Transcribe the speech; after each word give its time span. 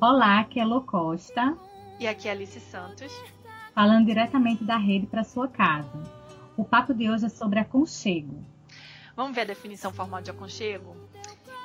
Olá, 0.00 0.38
aqui 0.38 0.60
é 0.60 0.64
Lô 0.64 0.80
Costa. 0.82 1.58
E 1.98 2.06
aqui 2.06 2.28
é 2.28 2.30
Alice 2.30 2.60
Santos. 2.60 3.12
Falando 3.74 4.06
diretamente 4.06 4.62
da 4.62 4.76
rede 4.76 5.08
para 5.08 5.24
sua 5.24 5.48
casa. 5.48 5.90
O 6.56 6.64
papo 6.64 6.94
de 6.94 7.10
hoje 7.10 7.26
é 7.26 7.28
sobre 7.28 7.58
aconchego. 7.58 8.40
Vamos 9.16 9.34
ver 9.34 9.40
a 9.40 9.46
definição 9.46 9.92
formal 9.92 10.22
de 10.22 10.30
aconchego? 10.30 10.94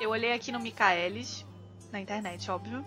Eu 0.00 0.10
olhei 0.10 0.32
aqui 0.32 0.50
no 0.50 0.58
Michaelis, 0.58 1.46
na 1.92 2.00
internet, 2.00 2.50
óbvio, 2.50 2.84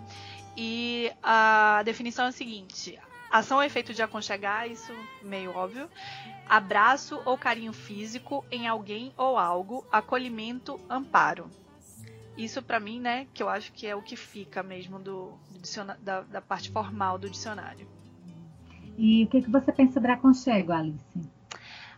e 0.54 1.10
a 1.22 1.80
definição 1.82 2.26
é 2.26 2.28
a 2.28 2.32
seguinte: 2.32 2.98
ação 3.30 3.56
ou 3.56 3.62
efeito 3.62 3.94
de 3.94 4.02
aconchegar, 4.02 4.70
isso 4.70 4.92
meio 5.22 5.56
óbvio. 5.56 5.88
Abraço 6.46 7.22
ou 7.24 7.38
carinho 7.38 7.72
físico 7.72 8.44
em 8.50 8.68
alguém 8.68 9.14
ou 9.16 9.38
algo, 9.38 9.82
acolhimento, 9.90 10.78
amparo. 10.90 11.50
Isso 12.38 12.62
para 12.62 12.78
mim, 12.78 13.00
né, 13.00 13.26
que 13.34 13.42
eu 13.42 13.48
acho 13.48 13.72
que 13.72 13.84
é 13.84 13.96
o 13.96 14.00
que 14.00 14.14
fica 14.14 14.62
mesmo 14.62 15.00
do, 15.00 15.36
do 15.50 15.84
da, 16.00 16.20
da, 16.20 16.40
parte 16.40 16.70
formal 16.70 17.18
do 17.18 17.28
dicionário. 17.28 17.88
E 18.96 19.24
o 19.24 19.26
que, 19.26 19.42
que 19.42 19.50
você 19.50 19.72
pensa 19.72 19.94
sobre 19.94 20.12
aconchego, 20.12 20.70
Alice? 20.70 21.04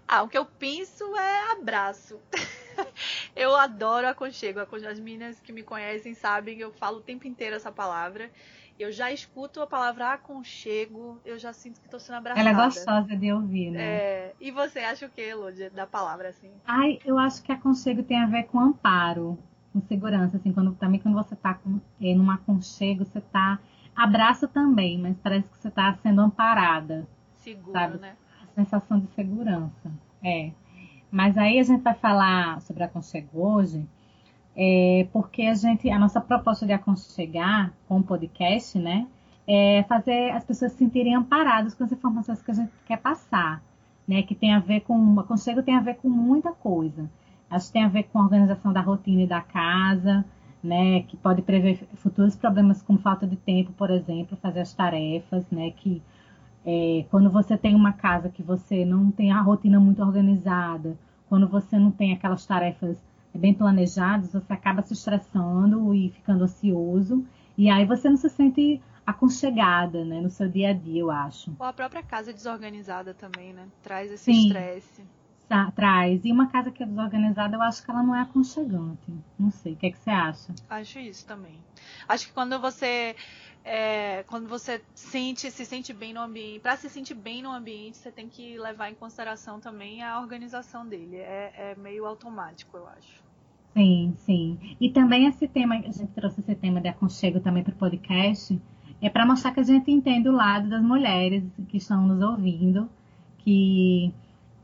Ah, 0.08 0.22
o 0.22 0.28
que 0.28 0.38
eu 0.38 0.46
penso 0.46 1.04
é 1.14 1.52
abraço. 1.52 2.18
eu 3.36 3.54
adoro 3.54 4.08
aconchego. 4.08 4.60
As 4.60 4.98
meninas 4.98 5.38
que 5.38 5.52
me 5.52 5.62
conhecem 5.62 6.14
sabem 6.14 6.56
que 6.56 6.64
eu 6.64 6.72
falo 6.72 6.98
o 6.98 7.02
tempo 7.02 7.26
inteiro 7.26 7.56
essa 7.56 7.70
palavra. 7.70 8.30
Eu 8.78 8.90
já 8.90 9.12
escuto 9.12 9.60
a 9.60 9.66
palavra 9.66 10.14
aconchego, 10.14 11.20
eu 11.22 11.38
já 11.38 11.52
sinto 11.52 11.80
que 11.80 11.86
estou 11.86 12.00
sendo 12.00 12.16
abraçada. 12.16 12.48
Ela 12.48 12.58
é 12.58 12.64
gostosa 12.64 13.14
de 13.14 13.30
ouvir, 13.30 13.70
né? 13.70 13.82
É. 13.82 14.34
E 14.40 14.50
você 14.50 14.78
acha 14.78 15.04
o 15.04 15.10
que, 15.10 15.34
Lud, 15.34 15.68
da 15.70 15.86
palavra 15.86 16.30
assim? 16.30 16.50
Ai, 16.64 16.98
eu 17.04 17.18
acho 17.18 17.42
que 17.42 17.52
aconchego 17.52 18.02
tem 18.02 18.18
a 18.18 18.26
ver 18.26 18.44
com 18.44 18.58
amparo 18.58 19.38
com 19.72 19.80
segurança, 19.82 20.36
assim, 20.36 20.52
quando, 20.52 20.72
também 20.74 21.00
quando 21.00 21.14
você 21.14 21.34
está 21.34 21.58
é, 22.00 22.14
num 22.14 22.30
aconchego, 22.30 23.04
você 23.04 23.18
está 23.18 23.58
abraço 23.94 24.48
também, 24.48 24.98
mas 24.98 25.16
parece 25.18 25.48
que 25.48 25.58
você 25.58 25.68
está 25.68 25.92
sendo 26.02 26.20
amparada. 26.20 27.06
Segura, 27.36 27.72
sabe? 27.72 27.98
né? 27.98 28.16
A 28.42 28.54
sensação 28.54 28.98
de 28.98 29.06
segurança, 29.08 29.90
é. 30.22 30.50
Mas 31.10 31.36
aí 31.36 31.58
a 31.58 31.62
gente 31.62 31.82
vai 31.82 31.94
falar 31.94 32.60
sobre 32.60 32.84
aconchego 32.84 33.28
hoje, 33.32 33.86
é, 34.56 35.06
porque 35.12 35.42
a 35.42 35.54
gente, 35.54 35.90
a 35.90 35.98
nossa 35.98 36.20
proposta 36.20 36.66
de 36.66 36.72
aconchegar 36.72 37.72
com 37.88 37.98
o 37.98 38.02
podcast, 38.02 38.78
né, 38.78 39.06
é 39.46 39.84
fazer 39.88 40.30
as 40.30 40.44
pessoas 40.44 40.72
se 40.72 40.78
sentirem 40.78 41.14
amparadas 41.14 41.74
com 41.74 41.82
as 41.82 41.90
informações 41.90 42.42
que 42.42 42.50
a 42.50 42.54
gente 42.54 42.72
quer 42.86 42.98
passar, 42.98 43.62
né, 44.06 44.22
que 44.22 44.34
tem 44.34 44.52
a 44.54 44.60
ver 44.60 44.80
com, 44.80 45.18
aconchego 45.18 45.62
tem 45.62 45.74
a 45.76 45.80
ver 45.80 45.94
com 45.96 46.08
muita 46.08 46.52
coisa. 46.52 47.10
Acho 47.50 47.66
que 47.66 47.72
tem 47.72 47.84
a 47.84 47.88
ver 47.88 48.04
com 48.04 48.20
a 48.20 48.22
organização 48.22 48.72
da 48.72 48.80
rotina 48.80 49.22
e 49.22 49.26
da 49.26 49.40
casa, 49.40 50.24
né, 50.62 51.02
que 51.02 51.16
pode 51.16 51.42
prever 51.42 51.76
futuros 51.94 52.36
problemas 52.36 52.82
como 52.82 52.98
falta 52.98 53.26
de 53.26 53.36
tempo, 53.36 53.72
por 53.72 53.90
exemplo, 53.90 54.36
fazer 54.40 54.60
as 54.60 54.72
tarefas, 54.72 55.44
né, 55.50 55.70
que 55.70 56.02
é, 56.64 57.06
quando 57.10 57.30
você 57.30 57.56
tem 57.56 57.74
uma 57.74 57.92
casa 57.92 58.28
que 58.28 58.42
você 58.42 58.84
não 58.84 59.10
tem 59.10 59.32
a 59.32 59.40
rotina 59.40 59.80
muito 59.80 60.02
organizada, 60.02 60.96
quando 61.28 61.48
você 61.48 61.78
não 61.78 61.90
tem 61.90 62.12
aquelas 62.12 62.44
tarefas 62.44 62.98
bem 63.34 63.54
planejadas, 63.54 64.32
você 64.32 64.52
acaba 64.52 64.82
se 64.82 64.92
estressando 64.92 65.94
e 65.94 66.10
ficando 66.10 66.44
ansioso, 66.44 67.24
e 67.56 67.70
aí 67.70 67.84
você 67.86 68.08
não 68.10 68.16
se 68.16 68.28
sente 68.28 68.80
aconchegada, 69.06 70.04
né, 70.04 70.20
no 70.20 70.28
seu 70.28 70.48
dia 70.48 70.70
a 70.70 70.72
dia, 70.72 71.00
eu 71.00 71.10
acho. 71.10 71.52
Ou 71.58 71.66
a 71.66 71.72
própria 71.72 72.02
casa 72.02 72.32
desorganizada 72.32 73.14
também, 73.14 73.52
né, 73.52 73.66
traz 73.82 74.12
esse 74.12 74.30
estresse 74.30 75.02
traz. 75.74 76.24
E 76.24 76.32
uma 76.32 76.48
casa 76.48 76.70
que 76.70 76.82
é 76.82 76.86
desorganizada, 76.86 77.56
eu 77.56 77.62
acho 77.62 77.84
que 77.84 77.90
ela 77.90 78.02
não 78.02 78.14
é 78.14 78.20
aconchegante. 78.20 79.12
Não 79.38 79.50
sei, 79.50 79.72
o 79.72 79.76
que, 79.76 79.86
é 79.86 79.90
que 79.90 79.98
você 79.98 80.10
acha? 80.10 80.54
Acho 80.68 80.98
isso 80.98 81.26
também. 81.26 81.58
Acho 82.08 82.26
que 82.26 82.32
quando 82.32 82.58
você 82.60 83.16
é, 83.64 84.24
quando 84.26 84.48
você 84.48 84.80
sente, 84.94 85.50
se 85.50 85.64
sente 85.64 85.92
bem 85.92 86.14
no 86.14 86.20
ambiente, 86.20 86.60
para 86.60 86.76
se 86.76 86.88
sentir 86.88 87.14
bem 87.14 87.42
no 87.42 87.50
ambiente, 87.50 87.98
você 87.98 88.10
tem 88.10 88.28
que 88.28 88.58
levar 88.58 88.90
em 88.90 88.94
consideração 88.94 89.60
também 89.60 90.02
a 90.02 90.18
organização 90.20 90.86
dele. 90.86 91.16
É, 91.16 91.52
é 91.56 91.74
meio 91.76 92.06
automático, 92.06 92.76
eu 92.76 92.86
acho. 92.88 93.22
Sim, 93.74 94.14
sim. 94.18 94.76
E 94.80 94.90
também 94.90 95.26
esse 95.26 95.46
tema, 95.46 95.76
a 95.76 95.90
gente 95.90 96.08
trouxe 96.08 96.40
esse 96.40 96.54
tema 96.54 96.80
de 96.80 96.88
aconchego 96.88 97.40
também 97.40 97.62
para 97.62 97.72
o 97.72 97.76
podcast, 97.76 98.60
é 99.00 99.08
para 99.08 99.24
mostrar 99.24 99.52
que 99.52 99.60
a 99.60 99.64
gente 99.64 99.90
entende 99.90 100.28
o 100.28 100.32
lado 100.32 100.68
das 100.68 100.82
mulheres 100.82 101.44
que 101.68 101.76
estão 101.76 102.06
nos 102.06 102.20
ouvindo, 102.22 102.88
que 103.38 104.12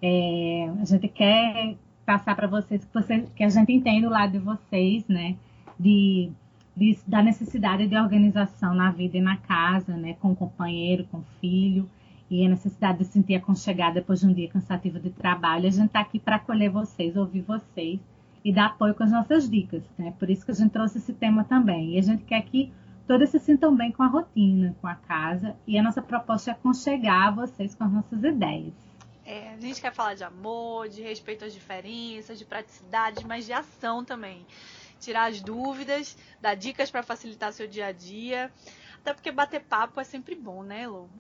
é, 0.03 0.71
a 0.81 0.85
gente 0.85 1.09
quer 1.09 1.77
passar 2.05 2.37
para 2.37 2.47
vocês 2.47 2.85
que, 2.85 2.95
você, 2.95 3.23
que 3.35 3.43
a 3.43 3.49
gente 3.49 3.73
entende 3.73 4.07
o 4.07 4.11
lado 4.11 4.33
de 4.33 4.39
vocês, 4.39 5.07
né? 5.09 5.37
De, 5.79 6.31
de, 6.77 6.99
da 7.07 7.23
necessidade 7.23 7.87
de 7.87 7.97
organização 7.97 8.75
na 8.75 8.91
vida 8.91 9.19
e 9.19 9.21
na 9.21 9.37
casa, 9.37 9.97
né? 9.97 10.15
Com 10.21 10.33
o 10.33 10.37
companheiro, 10.37 11.07
com 11.11 11.19
o 11.19 11.25
filho. 11.41 11.89
E 12.31 12.45
a 12.45 12.49
necessidade 12.49 12.99
de 12.99 13.05
se 13.05 13.13
sentir 13.13 13.37
aconchegada 13.37 13.95
depois 13.95 14.21
de 14.21 14.27
um 14.27 14.33
dia 14.33 14.49
cansativo 14.49 14.99
de 14.99 15.11
trabalho. 15.11 15.67
A 15.67 15.71
gente 15.71 15.87
está 15.87 16.01
aqui 16.01 16.19
para 16.19 16.37
acolher 16.37 16.71
vocês, 16.71 17.17
ouvir 17.17 17.43
vocês 17.43 18.01
e 18.45 18.53
dar 18.53 18.67
apoio 18.67 18.95
com 18.95 19.05
as 19.05 19.11
nossas 19.11 19.49
dicas, 19.49 19.83
né? 19.99 20.13
Por 20.19 20.31
isso 20.31 20.45
que 20.45 20.51
a 20.51 20.55
gente 20.55 20.71
trouxe 20.71 20.99
esse 20.99 21.13
tema 21.13 21.45
também. 21.45 21.95
E 21.95 21.99
a 21.99 22.03
gente 22.03 22.25
quer 22.25 22.43
que 22.43 22.73
todos 23.07 23.31
se 23.31 23.39
sintam 23.39 23.75
bem 23.75 23.93
com 23.93 24.03
a 24.03 24.09
rotina, 24.09 24.75
com 24.81 24.87
a 24.87 24.95
casa. 24.95 25.57
E 25.67 25.79
a 25.79 25.83
nossa 25.83 26.03
proposta 26.03 26.51
é 26.51 26.55
aconchegar 26.55 27.35
vocês 27.35 27.75
com 27.75 27.85
as 27.85 27.93
nossas 27.93 28.23
ideias. 28.23 28.73
É, 29.27 29.49
a 29.55 29.59
gente 29.59 29.81
quer 29.81 29.93
falar 29.93 30.15
de 30.15 30.23
amor, 30.23 30.89
de 30.89 31.03
respeito 31.03 31.45
às 31.45 31.53
diferenças, 31.53 32.39
de 32.39 32.45
praticidade, 32.45 33.27
mas 33.27 33.45
de 33.45 33.53
ação 33.53 34.05
também. 34.05 34.47
Tirar 35.01 35.25
as 35.25 35.41
dúvidas, 35.41 36.17
dar 36.41 36.55
dicas 36.55 36.93
para 36.93 37.03
facilitar 37.03 37.53
seu 37.53 37.67
dia 37.67 37.87
a 37.87 37.93
dia. 37.93 38.53
Até 39.01 39.13
porque 39.13 39.33
bater 39.33 39.65
papo 39.65 40.01
é 40.01 40.05
sempre 40.05 40.37
bom, 40.37 40.63
né, 40.63 40.87
Lu? 40.87 41.11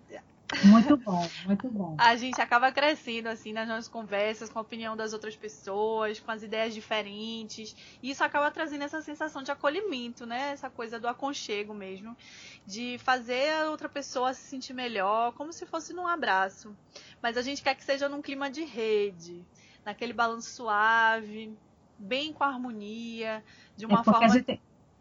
Muito 0.65 0.97
bom, 0.97 1.29
muito 1.45 1.69
bom. 1.69 1.97
A 1.99 2.15
gente 2.17 2.41
acaba 2.41 2.71
crescendo 2.71 3.29
assim 3.29 3.53
nas 3.53 3.67
nossas 3.67 3.89
conversas, 3.89 4.49
com 4.49 4.59
a 4.59 4.62
opinião 4.62 4.97
das 4.97 5.12
outras 5.12 5.34
pessoas, 5.34 6.21
com 6.21 6.31
as 6.31 6.43
ideias 6.43 6.73
diferentes. 6.73 7.75
E 8.03 8.11
isso 8.11 8.23
acaba 8.23 8.51
trazendo 8.51 8.84
essa 8.84 9.03
sensação 9.03 9.43
de 9.43 9.51
acolhimento, 9.51 10.25
né? 10.25 10.53
Essa 10.53 10.71
coisa 10.71 11.01
do 11.01 11.09
aconchego 11.09 11.75
mesmo, 11.75 12.17
de 12.65 12.97
fazer 12.99 13.51
a 13.55 13.71
outra 13.71 13.89
pessoa 13.89 14.33
se 14.34 14.43
sentir 14.43 14.73
melhor, 14.73 15.33
como 15.33 15.53
se 15.53 15.67
fosse 15.67 15.93
num 15.93 16.07
abraço. 16.07 16.77
Mas 17.21 17.37
a 17.37 17.43
gente 17.43 17.63
quer 17.63 17.75
que 17.75 17.84
seja 17.84 18.09
num 18.09 18.23
clima 18.23 18.49
de 18.49 18.65
rede, 18.65 19.45
naquele 19.84 20.13
balanço 20.13 20.51
suave, 20.51 21.57
bem 21.99 22.33
com 22.33 22.45
harmonia, 22.45 23.43
de 23.77 23.84
uma 23.84 24.01
é 24.01 24.05
forma. 24.05 24.28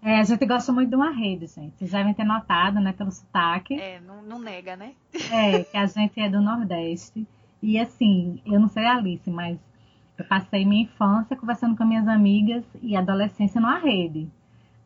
É, 0.02 0.20
a 0.20 0.24
gente 0.24 0.46
gosta 0.46 0.72
muito 0.72 0.90
de 0.90 0.96
uma 0.96 1.10
rede, 1.10 1.48
gente. 1.48 1.78
Vocês 1.78 1.92
devem 1.92 2.14
ter 2.14 2.24
notado, 2.24 2.80
né, 2.80 2.94
pelo 2.94 3.12
sotaque. 3.12 3.74
É, 3.80 4.00
não, 4.00 4.22
não 4.22 4.40
nega, 4.40 4.76
né? 4.76 4.94
É, 5.32 5.64
que 5.64 5.78
a 5.78 5.86
gente 5.86 6.20
é 6.20 6.30
do 6.30 6.42
Nordeste. 6.42 7.28
E 7.62 7.80
assim, 7.80 8.40
eu 8.46 8.60
não 8.60 8.68
sei 8.68 8.86
a 8.86 8.98
Alice, 8.98 9.30
mas 9.30 9.58
eu 10.18 10.26
passei 10.26 10.66
minha 10.66 10.84
infância 10.84 11.36
conversando 11.36 11.76
com 11.76 11.84
minhas 11.84 12.08
amigas 12.08 12.64
e 12.82 12.96
adolescência 12.96 13.60
numa 13.60 13.80
rede. 13.80 14.30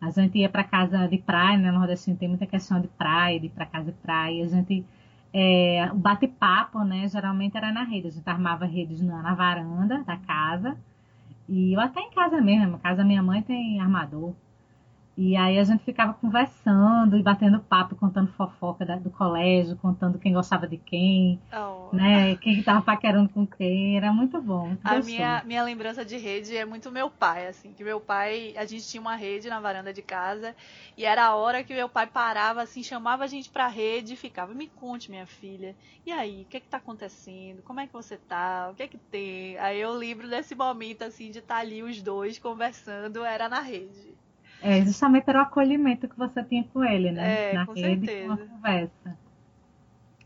A 0.01 0.09
gente 0.11 0.37
ia 0.37 0.47
para 0.47 0.63
casa 0.63 1.07
de 1.07 1.17
praia, 1.17 1.57
né? 1.57 1.71
No 1.71 1.79
Nordeste 1.79 2.13
tem 2.15 2.29
muita 2.29 2.45
questão 2.45 2.79
de 2.79 2.87
praia, 2.87 3.39
de 3.39 3.47
ir 3.47 3.49
para 3.49 3.65
casa 3.65 3.91
de 3.91 3.97
praia. 3.97 4.45
A 4.45 4.47
gente, 4.47 4.85
é, 5.33 5.89
o 5.91 5.95
bate-papo, 5.95 6.79
né? 6.85 7.07
Geralmente 7.09 7.57
era 7.57 7.71
na 7.71 7.83
rede. 7.83 8.07
A 8.07 8.11
gente 8.11 8.29
armava 8.29 8.65
redes 8.65 9.01
na, 9.01 9.21
na 9.21 9.35
varanda 9.35 10.01
da 10.03 10.15
casa. 10.15 10.77
E 11.49 11.73
eu 11.73 11.81
até 11.81 11.99
em 11.99 12.11
casa 12.11 12.39
mesmo. 12.39 12.71
Na 12.71 12.77
casa 12.77 12.97
da 12.97 13.03
minha 13.03 13.21
mãe 13.21 13.41
tem 13.41 13.81
armador. 13.81 14.33
E 15.21 15.35
aí 15.35 15.59
a 15.59 15.63
gente 15.65 15.83
ficava 15.83 16.13
conversando 16.13 17.17
e 17.17 17.21
batendo 17.21 17.59
papo, 17.59 17.93
contando 17.93 18.31
fofoca 18.37 18.85
da, 18.85 18.95
do 18.95 19.09
colégio, 19.09 19.75
contando 19.75 20.17
quem 20.17 20.31
gostava 20.31 20.65
de 20.65 20.77
quem, 20.77 21.37
oh. 21.51 21.93
né? 21.93 22.37
Quem 22.37 22.59
estava 22.59 22.81
paquerando 22.81 23.27
com 23.27 23.45
quem. 23.45 23.97
Era 23.97 24.13
muito 24.13 24.41
bom. 24.41 24.67
Muito 24.67 24.87
a 24.87 25.01
minha, 25.01 25.43
minha 25.43 25.61
lembrança 25.61 26.05
de 26.05 26.15
rede 26.15 26.55
é 26.55 26.63
muito 26.63 26.89
meu 26.89 27.09
pai, 27.09 27.47
assim, 27.47 27.73
que 27.73 27.83
meu 27.83 27.99
pai, 27.99 28.53
a 28.55 28.63
gente 28.63 28.87
tinha 28.87 29.01
uma 29.01 29.17
rede 29.17 29.49
na 29.49 29.59
varanda 29.59 29.91
de 29.91 30.01
casa 30.01 30.55
e 30.97 31.03
era 31.03 31.25
a 31.25 31.35
hora 31.35 31.65
que 31.65 31.73
meu 31.73 31.89
pai 31.89 32.07
parava, 32.07 32.61
assim, 32.61 32.81
chamava 32.81 33.25
a 33.25 33.27
gente 33.27 33.49
pra 33.49 33.67
rede 33.67 34.13
e 34.13 34.15
ficava, 34.15 34.53
me 34.53 34.67
conte, 34.67 35.11
minha 35.11 35.27
filha, 35.27 35.75
e 36.05 36.13
aí, 36.13 36.43
o 36.43 36.45
que 36.45 36.55
é 36.55 36.59
que 36.61 36.69
tá 36.69 36.77
acontecendo? 36.77 37.61
Como 37.63 37.81
é 37.81 37.87
que 37.87 37.91
você 37.91 38.15
tá? 38.15 38.69
O 38.71 38.73
que 38.73 38.83
é 38.83 38.87
que 38.87 38.97
tem? 38.97 39.57
Aí 39.57 39.81
eu 39.81 39.91
lembro 39.91 40.29
desse 40.29 40.55
momento, 40.55 41.01
assim, 41.01 41.29
de 41.29 41.39
estar 41.39 41.55
tá 41.55 41.59
ali 41.59 41.83
os 41.83 42.01
dois 42.01 42.39
conversando, 42.39 43.25
era 43.25 43.49
na 43.49 43.59
rede. 43.59 44.17
É, 44.61 44.81
justamente 44.81 45.29
era 45.29 45.39
o 45.39 45.41
acolhimento 45.43 46.07
que 46.07 46.17
você 46.17 46.43
tinha 46.43 46.63
com 46.65 46.83
ele, 46.83 47.11
né? 47.11 47.51
É, 47.51 47.53
Na 47.53 47.65
com 47.65 47.73
rede, 47.73 48.05
certeza. 48.05 48.37
com 48.37 48.47
conversa. 48.47 49.17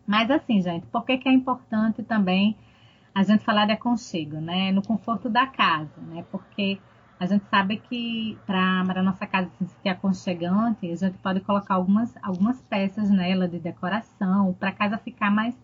Mas 0.05 0.29
assim, 0.31 0.61
gente, 0.61 0.85
por 0.87 1.05
que, 1.05 1.17
que 1.17 1.29
é 1.29 1.31
importante 1.31 2.03
também 2.03 2.57
a 3.13 3.23
gente 3.23 3.43
falar 3.43 3.65
de 3.65 3.73
aconchego, 3.73 4.37
né? 4.37 4.71
No 4.71 4.81
conforto 4.81 5.29
da 5.29 5.45
casa, 5.45 6.01
né? 6.01 6.25
Porque 6.31 6.79
a 7.19 7.25
gente 7.25 7.45
sabe 7.45 7.77
que 7.77 8.37
para 8.45 8.81
a 8.81 9.03
nossa 9.03 9.25
casa 9.25 9.49
se 9.51 9.65
sentir 9.65 9.89
aconchegante, 9.89 10.91
a 10.91 10.95
gente 10.95 11.17
pode 11.19 11.39
colocar 11.41 11.75
algumas, 11.75 12.13
algumas 12.21 12.59
peças 12.63 13.09
nela 13.09 13.47
de 13.47 13.59
decoração, 13.59 14.53
para 14.59 14.69
a 14.69 14.73
casa 14.73 14.97
ficar 14.97 15.31
mais, 15.31 15.55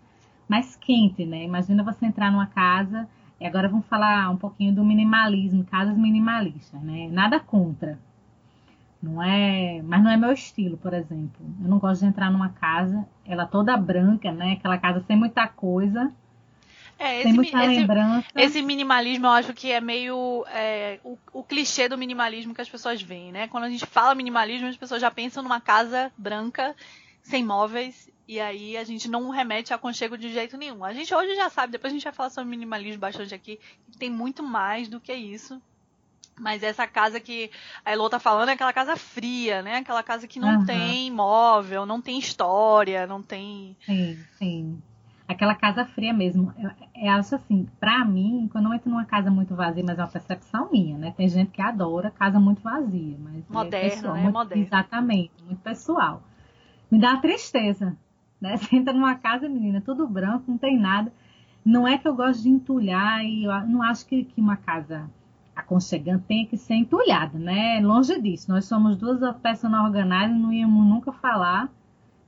mais 0.47 0.75
quente, 0.75 1.25
né? 1.25 1.43
Imagina 1.43 1.83
você 1.83 2.05
entrar 2.05 2.31
numa 2.31 2.45
casa, 2.47 3.09
e 3.39 3.45
agora 3.45 3.67
vamos 3.67 3.87
falar 3.87 4.29
um 4.29 4.37
pouquinho 4.37 4.73
do 4.73 4.85
minimalismo, 4.85 5.65
casas 5.65 5.97
minimalistas, 5.97 6.81
né? 6.81 7.09
Nada 7.11 7.39
contra, 7.39 7.99
Não 9.01 9.23
é, 9.23 9.81
mas 9.81 10.03
não 10.03 10.11
é 10.11 10.17
meu 10.17 10.33
estilo, 10.33 10.77
por 10.77 10.93
exemplo. 10.93 11.45
Eu 11.61 11.69
não 11.69 11.79
gosto 11.79 12.01
de 12.01 12.07
entrar 12.07 12.29
numa 12.29 12.49
casa, 12.49 13.07
ela 13.25 13.45
toda 13.45 13.77
branca, 13.77 14.31
né? 14.31 14.53
Aquela 14.53 14.77
casa 14.77 15.03
sem 15.07 15.15
muita 15.15 15.47
coisa. 15.47 16.11
É, 16.97 17.21
esse, 17.21 17.31
muita 17.31 17.63
esse, 17.63 17.79
lembrança. 17.79 18.27
esse 18.35 18.61
minimalismo 18.61 19.25
eu 19.25 19.31
acho 19.31 19.53
que 19.53 19.71
é 19.71 19.79
meio 19.79 20.45
é, 20.49 20.99
o, 21.01 21.17
o, 21.31 21.41
clichê 21.41 21.87
do 21.87 21.97
minimalismo 21.97 22.53
que 22.53 22.59
as 22.59 22.69
pessoas 22.69 23.01
veem, 23.01 23.31
né? 23.31 23.47
Quando 23.47 23.63
a 23.63 23.69
gente 23.69 23.85
fala 23.85 24.13
minimalismo, 24.13 24.67
as 24.67 24.75
pessoas 24.75 24.99
já 24.99 25.09
pensam 25.09 25.41
numa 25.41 25.61
casa 25.61 26.11
branca, 26.17 26.75
sem 27.21 27.41
móveis, 27.41 28.11
e 28.27 28.37
aí 28.37 28.75
a 28.75 28.83
gente 28.83 29.09
não 29.09 29.29
remete 29.29 29.71
a 29.71 29.77
aconchego 29.77 30.17
de 30.17 30.29
jeito 30.33 30.57
nenhum. 30.57 30.83
A 30.83 30.91
gente 30.91 31.15
hoje 31.15 31.35
já 31.35 31.49
sabe, 31.49 31.71
depois 31.71 31.93
a 31.93 31.95
gente 31.95 32.03
vai 32.03 32.11
falar 32.11 32.31
sobre 32.31 32.49
minimalismo 32.49 32.99
bastante 32.99 33.33
aqui, 33.33 33.57
que 33.89 33.97
tem 33.97 34.09
muito 34.09 34.43
mais 34.43 34.89
do 34.89 34.99
que 34.99 35.13
isso. 35.13 35.61
Mas 36.39 36.63
essa 36.63 36.87
casa 36.87 37.19
que 37.19 37.51
a 37.83 37.91
Elo 37.91 38.09
tá 38.09 38.19
falando 38.19 38.49
é 38.49 38.53
aquela 38.53 38.73
casa 38.73 38.95
fria, 38.95 39.61
né? 39.61 39.77
Aquela 39.77 40.01
casa 40.01 40.27
que 40.27 40.39
não 40.39 40.59
uhum. 40.59 40.65
tem 40.65 41.11
móvel, 41.11 41.85
não 41.85 42.01
tem 42.01 42.17
história, 42.17 43.05
não 43.05 43.21
tem. 43.21 43.75
Sim, 43.85 44.17
sim. 44.37 44.81
Aquela 45.27 45.53
casa 45.53 45.85
fria 45.85 46.13
mesmo. 46.13 46.53
Eu, 46.57 46.71
eu 46.95 47.11
acho 47.11 47.35
assim, 47.35 47.67
pra 47.79 48.03
mim, 48.03 48.49
quando 48.51 48.65
eu 48.65 48.73
entro 48.73 48.89
numa 48.89 49.05
casa 49.05 49.29
muito 49.29 49.53
vazia, 49.53 49.83
mas 49.85 49.99
é 49.99 50.01
uma 50.01 50.07
percepção 50.07 50.69
minha, 50.71 50.97
né? 50.97 51.13
Tem 51.15 51.27
gente 51.27 51.51
que 51.51 51.61
adora 51.61 52.09
casa 52.09 52.39
muito 52.39 52.61
vazia. 52.61 53.17
Mas 53.19 53.35
é 53.35 53.53
Moderno, 53.53 53.87
é 53.87 53.89
pessoal, 53.89 54.13
né? 54.13 54.23
Muito, 54.23 54.33
Moderno. 54.33 54.63
Exatamente, 54.63 55.31
muito 55.45 55.61
pessoal. 55.61 56.23
Me 56.89 56.99
dá 56.99 57.11
uma 57.11 57.21
tristeza, 57.21 57.95
né? 58.41 58.57
Você 58.57 58.75
entra 58.75 58.93
numa 58.93 59.15
casa, 59.15 59.47
menina, 59.47 59.81
tudo 59.81 60.07
branco, 60.07 60.45
não 60.47 60.57
tem 60.57 60.79
nada. 60.79 61.13
Não 61.63 61.87
é 61.87 61.97
que 61.97 62.07
eu 62.07 62.15
gosto 62.15 62.41
de 62.41 62.49
entulhar 62.49 63.23
e 63.23 63.43
eu 63.43 63.67
não 63.67 63.83
acho 63.83 64.05
que, 64.05 64.23
que 64.23 64.39
uma 64.39 64.55
casa 64.55 65.09
aconchegante 65.69 66.25
tem 66.27 66.45
que 66.47 66.57
ser 66.57 66.73
entulhada, 66.73 67.37
né? 67.37 67.79
Longe 67.81 68.19
disso. 68.19 68.51
Nós 68.51 68.65
somos 68.65 68.97
duas 68.97 69.19
personal 69.37 69.85
organizadas 69.85 70.35
e 70.35 70.39
não 70.39 70.51
íamos 70.51 70.85
nunca 70.85 71.11
falar 71.11 71.69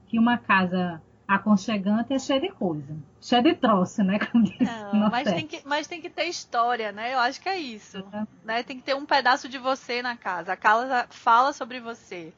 que 0.08 0.20
uma 0.20 0.38
casa 0.38 1.02
aconchegante 1.28 2.14
é 2.14 2.20
cheia 2.20 2.40
de 2.40 2.50
coisa. 2.50 2.96
Cheia 3.20 3.42
de 3.42 3.56
troço, 3.56 4.04
né? 4.04 4.20
Não, 4.94 5.10
mas, 5.10 5.24
tem 5.24 5.48
que, 5.48 5.62
mas 5.66 5.88
tem 5.88 6.02
que 6.02 6.10
ter 6.10 6.26
história, 6.26 6.92
né? 6.92 7.14
Eu 7.14 7.20
acho 7.20 7.40
que 7.40 7.48
é 7.48 7.58
isso. 7.58 8.00
Uhum. 8.14 8.28
Né? 8.44 8.64
Tem 8.64 8.78
que 8.78 8.84
ter 8.84 8.96
um 8.96 9.06
pedaço 9.06 9.48
de 9.48 9.58
você 9.58 10.02
na 10.02 10.18
casa. 10.18 10.54
A 10.54 10.58
casa 10.58 11.08
fala 11.10 11.54
sobre 11.54 11.80
você. 11.80 12.34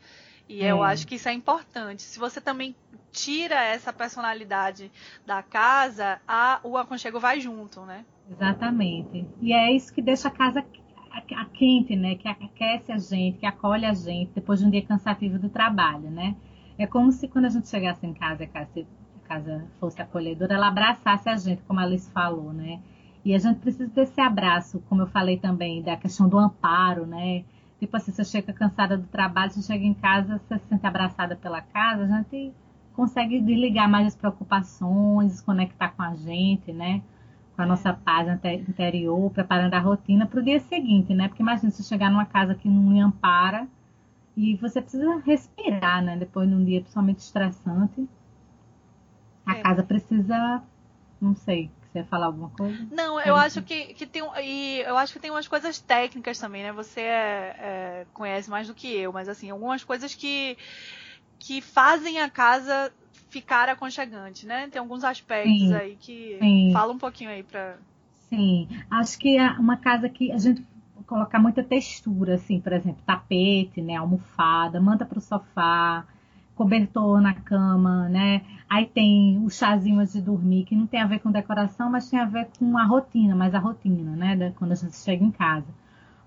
E 0.47 0.63
é. 0.63 0.71
eu 0.71 0.83
acho 0.83 1.07
que 1.07 1.15
isso 1.15 1.27
é 1.27 1.33
importante. 1.33 2.03
Se 2.03 2.19
você 2.19 2.39
também 2.39 2.75
tira 3.11 3.63
essa 3.63 3.91
personalidade 3.91 4.91
da 5.25 5.41
casa, 5.41 6.21
a, 6.27 6.59
o 6.63 6.77
aconchego 6.77 7.19
vai 7.19 7.39
junto, 7.39 7.81
né? 7.81 8.05
Exatamente. 8.29 9.25
E 9.41 9.53
é 9.53 9.71
isso 9.71 9.91
que 9.91 10.01
deixa 10.01 10.27
a 10.27 10.31
casa 10.31 10.61
a 11.31 11.45
quente, 11.45 11.95
né? 11.95 12.15
Que 12.15 12.27
aquece 12.27 12.91
a 12.91 12.97
gente, 12.97 13.39
que 13.39 13.45
acolhe 13.45 13.85
a 13.85 13.93
gente 13.93 14.31
depois 14.33 14.59
de 14.59 14.65
um 14.65 14.69
dia 14.69 14.81
cansativo 14.81 15.37
do 15.37 15.49
trabalho, 15.49 16.09
né? 16.09 16.35
É 16.77 16.87
como 16.87 17.11
se 17.11 17.27
quando 17.27 17.45
a 17.45 17.49
gente 17.49 17.67
chegasse 17.67 18.05
em 18.05 18.13
casa, 18.13 18.47
casa, 18.47 18.69
a 19.23 19.27
casa 19.27 19.65
fosse 19.79 20.01
acolhedora, 20.01 20.55
ela 20.55 20.67
abraçasse 20.67 21.29
a 21.29 21.35
gente, 21.35 21.61
como 21.63 21.79
a 21.79 21.83
Alice 21.83 22.09
falou, 22.11 22.51
né? 22.51 22.79
E 23.23 23.33
a 23.33 23.39
gente 23.39 23.59
precisa 23.59 23.89
desse 23.89 24.19
abraço, 24.19 24.83
como 24.89 25.03
eu 25.03 25.07
falei 25.07 25.37
também, 25.37 25.81
da 25.81 25.95
questão 25.95 26.27
do 26.27 26.37
amparo, 26.37 27.05
né? 27.05 27.45
Tipo 27.79 27.97
assim, 27.97 28.11
você 28.11 28.23
chega 28.23 28.51
cansada 28.53 28.97
do 28.97 29.07
trabalho, 29.07 29.51
você 29.51 29.61
chega 29.61 29.85
em 29.85 29.93
casa, 29.93 30.39
você 30.39 30.57
se 30.57 30.67
sente 30.67 30.85
abraçada 30.85 31.35
pela 31.35 31.61
casa, 31.61 32.03
a 32.03 32.07
gente 32.07 32.53
consegue 32.93 33.41
desligar 33.41 33.89
mais 33.89 34.07
as 34.07 34.15
preocupações, 34.15 35.31
desconectar 35.31 35.93
com 35.95 36.01
a 36.01 36.15
gente, 36.15 36.71
né? 36.71 37.01
Com 37.55 37.61
a 37.61 37.65
nossa 37.65 37.93
paz 37.93 38.27
interior, 38.67 39.31
preparando 39.31 39.73
a 39.73 39.79
rotina 39.79 40.25
para 40.25 40.39
o 40.39 40.43
dia 40.43 40.59
seguinte, 40.59 41.13
né? 41.13 41.27
Porque 41.27 41.43
imagina 41.43 41.71
você 41.71 41.83
chegar 41.83 42.09
numa 42.09 42.25
casa 42.25 42.55
que 42.55 42.67
não 42.67 42.91
lhe 42.91 42.99
ampara 42.99 43.67
e 44.35 44.55
você 44.55 44.81
precisa 44.81 45.17
respirar, 45.25 46.03
né? 46.03 46.17
Depois 46.17 46.49
de 46.49 46.55
um 46.55 46.65
dia 46.65 46.81
principalmente 46.81 47.19
estressante. 47.19 48.07
A 49.45 49.57
é. 49.57 49.61
casa 49.61 49.83
precisa, 49.83 50.63
não 51.21 51.35
sei, 51.35 51.69
você 51.91 51.99
ia 51.99 52.05
falar 52.05 52.27
alguma 52.27 52.49
coisa? 52.49 52.87
Não, 52.91 53.19
eu 53.19 53.35
acho 53.35 53.61
que, 53.61 53.93
que 53.93 54.07
tem 54.07 54.23
e 54.41 54.79
eu 54.79 54.97
acho 54.97 55.13
que 55.13 55.19
tem 55.19 55.29
umas 55.29 55.47
coisas 55.47 55.79
técnicas 55.79 56.39
também, 56.39 56.63
né? 56.63 56.71
Você 56.71 57.01
é, 57.01 57.55
é, 57.59 58.05
conhece 58.13 58.49
mais 58.49 58.67
do 58.67 58.73
que 58.73 58.87
eu, 58.87 59.13
mas 59.13 59.29
assim, 59.29 59.49
algumas 59.51 59.83
coisas 59.83 60.15
que 60.15 60.57
que 61.37 61.61
fazem 61.61 62.21
a 62.21 62.29
casa 62.29 62.91
ficar 63.33 63.67
aconchegante, 63.67 64.45
né? 64.45 64.67
Tem 64.69 64.79
alguns 64.79 65.03
aspectos 65.03 65.67
sim, 65.67 65.73
aí 65.73 65.97
que 65.99 66.37
sim. 66.39 66.69
fala 66.71 66.93
um 66.93 66.99
pouquinho 66.99 67.31
aí 67.31 67.41
para. 67.41 67.77
Sim, 68.29 68.67
acho 68.89 69.17
que 69.17 69.37
é 69.37 69.49
uma 69.53 69.75
casa 69.77 70.07
que 70.07 70.31
a 70.31 70.37
gente 70.37 70.63
colocar 71.07 71.39
muita 71.39 71.63
textura, 71.63 72.35
assim, 72.35 72.59
por 72.59 72.71
exemplo, 72.71 73.01
tapete, 73.05 73.81
né, 73.81 73.95
almofada, 73.95 74.79
manta 74.79 75.05
para 75.05 75.17
o 75.17 75.21
sofá, 75.21 76.05
cobertor 76.55 77.19
na 77.21 77.33
cama, 77.33 78.07
né? 78.07 78.41
Aí 78.69 78.85
tem 78.85 79.39
o 79.43 79.49
chazinho 79.49 80.05
de 80.05 80.21
dormir, 80.21 80.63
que 80.63 80.75
não 80.75 80.87
tem 80.87 81.01
a 81.01 81.07
ver 81.07 81.19
com 81.19 81.31
decoração, 81.31 81.89
mas 81.89 82.09
tem 82.09 82.19
a 82.19 82.25
ver 82.25 82.47
com 82.57 82.77
a 82.77 82.85
rotina, 82.85 83.35
mais 83.35 83.53
a 83.53 83.59
rotina, 83.59 84.15
né? 84.15 84.53
Quando 84.57 84.71
a 84.71 84.75
gente 84.75 84.95
chega 84.95 85.23
em 85.23 85.31
casa. 85.31 85.67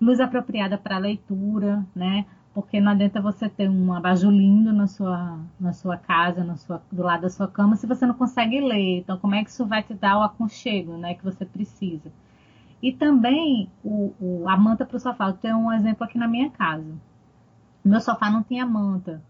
Luz 0.00 0.20
apropriada 0.20 0.76
para 0.76 0.98
leitura, 0.98 1.84
né? 1.94 2.26
Porque 2.56 2.80
não 2.80 2.92
adianta 2.92 3.20
você 3.20 3.50
ter 3.50 3.68
um 3.68 3.92
abajur 3.92 4.32
lindo 4.32 4.72
na 4.72 4.86
sua, 4.86 5.38
na 5.60 5.74
sua 5.74 5.98
casa, 5.98 6.42
na 6.42 6.56
sua, 6.56 6.82
do 6.90 7.02
lado 7.02 7.20
da 7.20 7.28
sua 7.28 7.46
cama, 7.46 7.76
se 7.76 7.86
você 7.86 8.06
não 8.06 8.14
consegue 8.14 8.58
ler. 8.62 9.00
Então, 9.00 9.18
como 9.18 9.34
é 9.34 9.44
que 9.44 9.50
isso 9.50 9.66
vai 9.66 9.82
te 9.82 9.92
dar 9.92 10.16
o 10.16 10.22
aconchego 10.22 10.96
né, 10.96 11.12
que 11.12 11.22
você 11.22 11.44
precisa? 11.44 12.10
E 12.82 12.94
também 12.94 13.68
o, 13.84 14.10
o 14.18 14.48
a 14.48 14.56
manta 14.56 14.86
para 14.86 14.96
o 14.96 14.98
sofá. 14.98 15.26
Eu 15.26 15.34
tenho 15.34 15.58
um 15.58 15.70
exemplo 15.70 16.02
aqui 16.02 16.16
na 16.16 16.26
minha 16.26 16.48
casa. 16.48 16.94
Meu 17.84 18.00
sofá 18.00 18.30
não 18.30 18.42
tinha 18.42 18.64
manta. 18.64 19.22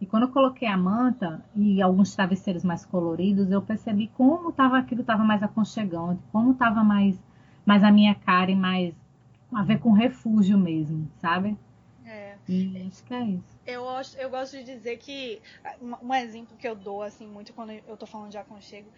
E 0.00 0.06
quando 0.06 0.22
eu 0.22 0.30
coloquei 0.30 0.66
a 0.66 0.78
manta 0.78 1.44
e 1.54 1.82
alguns 1.82 2.16
travesseiros 2.16 2.64
mais 2.64 2.86
coloridos, 2.86 3.50
eu 3.50 3.60
percebi 3.60 4.10
como 4.16 4.52
tava, 4.52 4.78
aquilo 4.78 5.02
estava 5.02 5.22
mais 5.22 5.42
aconchegante, 5.42 6.22
como 6.32 6.52
estava 6.52 6.82
mais, 6.82 7.22
mais 7.66 7.84
a 7.84 7.92
minha 7.92 8.14
cara 8.14 8.50
e 8.50 8.56
mais 8.56 8.94
a 9.52 9.62
ver 9.62 9.80
com 9.80 9.92
refúgio 9.92 10.56
mesmo, 10.56 11.06
sabe? 11.18 11.58
Acho 12.88 13.04
que 13.04 13.14
é 13.14 13.22
isso. 13.22 13.60
Eu, 13.66 13.84
eu 14.18 14.30
gosto 14.30 14.56
de 14.56 14.64
dizer 14.64 14.96
que 14.98 15.40
um, 15.80 16.08
um, 16.08 16.14
exemplo 16.14 16.56
que 16.56 16.66
eu 16.66 16.74
dou 16.74 17.02
assim 17.02 17.26
muito 17.26 17.52
quando 17.52 17.70
eu 17.70 17.96
tô 17.96 18.06
falando 18.06 18.30
de 18.30 18.38
aconchego 18.38 18.90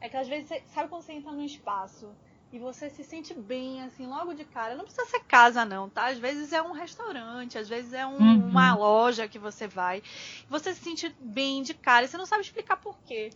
é 0.00 0.08
que 0.08 0.16
às 0.16 0.28
vezes 0.28 0.48
você, 0.48 0.62
sabe 0.66 0.88
quando 0.88 1.02
você 1.02 1.12
entra 1.12 1.32
num 1.32 1.44
espaço 1.44 2.14
e 2.52 2.58
você 2.58 2.90
se 2.90 3.02
sente 3.02 3.32
bem 3.32 3.82
assim 3.82 4.06
logo 4.06 4.34
de 4.34 4.44
cara, 4.44 4.74
não 4.74 4.84
precisa 4.84 5.06
ser 5.06 5.20
casa 5.20 5.64
não, 5.64 5.88
tá? 5.88 6.06
Às 6.06 6.18
vezes 6.18 6.52
é 6.52 6.62
um 6.62 6.72
restaurante, 6.72 7.56
às 7.56 7.68
vezes 7.68 7.92
é 7.92 8.06
um, 8.06 8.18
uhum. 8.18 8.48
uma 8.48 8.74
loja 8.74 9.26
que 9.26 9.38
você 9.38 9.66
vai, 9.66 10.02
você 10.48 10.74
se 10.74 10.82
sente 10.82 11.14
bem 11.18 11.62
de 11.62 11.72
cara 11.72 12.04
e 12.04 12.08
você 12.08 12.18
não 12.18 12.26
sabe 12.26 12.42
explicar 12.42 12.76
por 12.76 12.98
quê. 13.04 13.30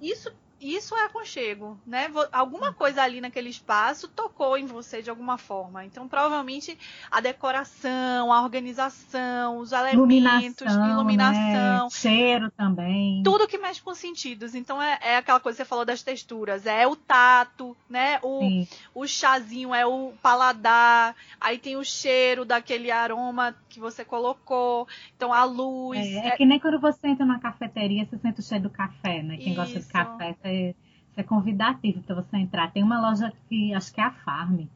Isso 0.00 0.32
isso 0.60 0.94
é 0.94 1.04
aconchego, 1.04 1.78
né? 1.86 2.10
Alguma 2.32 2.72
coisa 2.72 3.02
ali 3.02 3.20
naquele 3.20 3.50
espaço 3.50 4.08
tocou 4.08 4.56
em 4.56 4.64
você 4.64 5.02
de 5.02 5.10
alguma 5.10 5.36
forma. 5.36 5.84
Então, 5.84 6.08
provavelmente 6.08 6.78
a 7.10 7.20
decoração, 7.20 8.32
a 8.32 8.42
organização, 8.42 9.58
os 9.58 9.72
elementos, 9.72 9.96
iluminação, 9.96 10.90
iluminação 10.90 11.84
né? 11.84 11.90
cheiro 11.90 12.50
também. 12.52 13.22
Tudo 13.22 13.46
que 13.46 13.58
mexe 13.58 13.82
com 13.82 13.90
os 13.90 13.98
sentidos. 13.98 14.54
Então, 14.54 14.80
é, 14.80 14.98
é, 15.02 15.16
aquela 15.18 15.40
coisa 15.40 15.56
que 15.56 15.64
você 15.64 15.68
falou 15.68 15.84
das 15.84 16.02
texturas. 16.02 16.66
É 16.66 16.86
o 16.86 16.96
tato, 16.96 17.76
né? 17.88 18.18
O, 18.22 18.64
o 18.94 19.06
chazinho 19.06 19.74
é 19.74 19.84
o 19.84 20.12
paladar. 20.22 21.14
Aí 21.38 21.58
tem 21.58 21.76
o 21.76 21.84
cheiro 21.84 22.44
daquele 22.44 22.90
aroma 22.90 23.54
que 23.68 23.78
você 23.78 24.04
colocou. 24.04 24.88
Então, 25.16 25.32
a 25.32 25.44
luz. 25.44 25.98
É, 25.98 26.12
é, 26.12 26.28
é 26.28 26.30
que 26.30 26.46
nem 26.46 26.58
quando 26.58 26.80
você 26.80 27.08
entra 27.08 27.26
numa 27.26 27.40
cafeteria, 27.40 28.06
você 28.06 28.16
sente 28.18 28.40
o 28.40 28.42
cheiro 28.42 28.64
do 28.64 28.70
café, 28.70 29.22
né? 29.22 29.36
Quem 29.36 29.52
Isso. 29.52 29.56
gosta 29.56 29.80
de 29.80 29.86
café, 29.86 30.34
você 30.46 30.74
é 31.16 31.22
convidativo 31.22 32.02
para 32.02 32.16
você 32.16 32.36
entrar. 32.36 32.72
Tem 32.72 32.82
uma 32.82 33.00
loja 33.00 33.32
que 33.48 33.72
acho 33.74 33.92
que 33.92 34.00
é 34.00 34.04
a 34.04 34.10
Farm. 34.10 34.66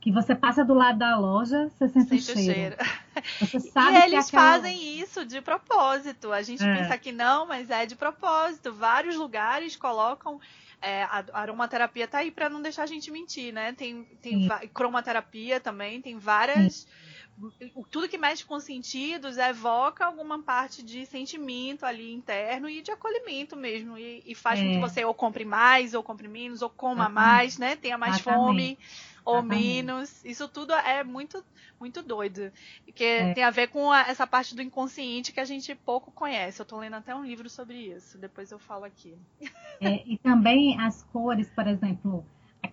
Que 0.00 0.10
você 0.10 0.34
passa 0.34 0.64
do 0.64 0.72
lado 0.72 0.98
da 0.98 1.18
loja, 1.18 1.68
você 1.68 1.86
sente, 1.88 2.08
sente 2.08 2.32
o 2.32 2.42
cheiro. 2.42 2.76
cheiro. 2.76 2.76
Você 3.40 3.60
sabe 3.70 3.98
e 3.98 4.02
eles 4.02 4.28
aquela... 4.28 4.52
fazem 4.52 4.98
isso 4.98 5.26
de 5.26 5.42
propósito. 5.42 6.32
A 6.32 6.40
gente 6.40 6.64
é. 6.64 6.74
pensa 6.74 6.96
que 6.96 7.12
não, 7.12 7.46
mas 7.46 7.68
é 7.68 7.84
de 7.84 7.94
propósito. 7.94 8.72
Vários 8.72 9.16
lugares 9.16 9.76
colocam 9.76 10.40
é, 10.80 11.02
a 11.02 11.24
aromaterapia 11.34 12.08
tá 12.08 12.18
aí 12.18 12.30
para 12.30 12.48
não 12.48 12.62
deixar 12.62 12.84
a 12.84 12.86
gente 12.86 13.10
mentir, 13.10 13.52
né? 13.52 13.74
Tem, 13.74 14.04
tem 14.22 14.48
cromaterapia 14.72 15.60
também, 15.60 16.00
tem 16.00 16.18
várias. 16.18 16.74
Sim 16.74 17.09
tudo 17.90 18.08
que 18.08 18.18
mexe 18.18 18.44
com 18.44 18.60
sentidos 18.60 19.38
evoca 19.38 20.04
alguma 20.04 20.42
parte 20.42 20.82
de 20.82 21.06
sentimento 21.06 21.84
ali 21.84 22.12
interno 22.12 22.68
e 22.68 22.82
de 22.82 22.90
acolhimento 22.90 23.56
mesmo. 23.56 23.96
E, 23.96 24.22
e 24.26 24.34
faz 24.34 24.60
é. 24.60 24.62
com 24.62 24.70
que 24.70 24.76
é. 24.76 24.80
você 24.80 25.04
ou 25.04 25.14
compre 25.14 25.44
mais, 25.44 25.94
ou 25.94 26.02
compre 26.02 26.28
menos, 26.28 26.62
ou 26.62 26.70
coma 26.70 27.04
Exatamente. 27.04 27.14
mais, 27.14 27.58
né? 27.58 27.76
Tenha 27.76 27.98
mais 27.98 28.16
Exatamente. 28.16 28.46
fome 28.46 28.78
ou 29.24 29.38
Exatamente. 29.38 29.64
menos. 29.64 30.24
Isso 30.24 30.48
tudo 30.48 30.72
é 30.72 31.02
muito, 31.02 31.44
muito 31.78 32.02
doido. 32.02 32.52
Porque 32.84 33.04
é. 33.04 33.32
tem 33.34 33.44
a 33.44 33.50
ver 33.50 33.68
com 33.68 33.90
a, 33.90 34.02
essa 34.02 34.26
parte 34.26 34.54
do 34.54 34.62
inconsciente 34.62 35.32
que 35.32 35.40
a 35.40 35.44
gente 35.44 35.74
pouco 35.74 36.10
conhece. 36.10 36.60
Eu 36.60 36.64
estou 36.64 36.78
lendo 36.78 36.96
até 36.96 37.14
um 37.14 37.24
livro 37.24 37.48
sobre 37.48 37.76
isso, 37.76 38.18
depois 38.18 38.50
eu 38.50 38.58
falo 38.58 38.84
aqui. 38.84 39.16
É, 39.80 40.02
e 40.06 40.18
também 40.18 40.78
as 40.78 41.02
cores, 41.04 41.48
por 41.48 41.66
exemplo 41.66 42.24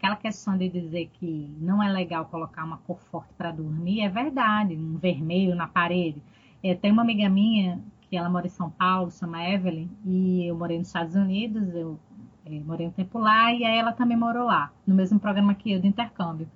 aquela 0.08 0.16
questão 0.16 0.58
de 0.58 0.70
dizer 0.70 1.10
que 1.14 1.54
não 1.60 1.84
é 1.84 1.90
legal 1.90 2.26
colocar 2.26 2.64
uma 2.64 2.78
cor 2.78 2.98
forte 3.12 3.34
para 3.38 3.52
dormir 3.52 4.02
é 4.02 4.10
verdade, 4.10 4.74
um 4.74 4.98
vermelho 4.98 5.54
na 5.54 5.68
parede. 5.68 6.22
É, 6.64 6.74
tem 6.74 6.92
uma 6.92 7.02
amiga 7.02 7.28
minha 7.28 7.82
que 8.02 8.16
ela 8.16 8.30
mora 8.30 8.48
em 8.48 8.50
São 8.50 8.70
Paulo, 8.70 9.12
chama 9.12 9.46
Evelyn, 9.50 9.90
e 10.06 10.46
eu 10.46 10.56
morei 10.56 10.78
nos 10.78 10.88
Estados 10.88 11.14
Unidos, 11.14 11.76
eu 11.76 12.00
é, 12.46 12.58
morei 12.62 12.88
um 12.88 12.92
tempo 12.92 13.20
lá, 13.20 13.52
e 13.52 13.66
aí 13.66 13.78
ela 13.78 13.92
também 13.92 14.16
morou 14.16 14.46
lá, 14.46 14.72
no 14.86 14.96
mesmo 14.96 15.20
programa 15.20 15.54
que 15.54 15.74
eu, 15.74 15.82
de 15.82 15.88
intercâmbio. 15.88 16.50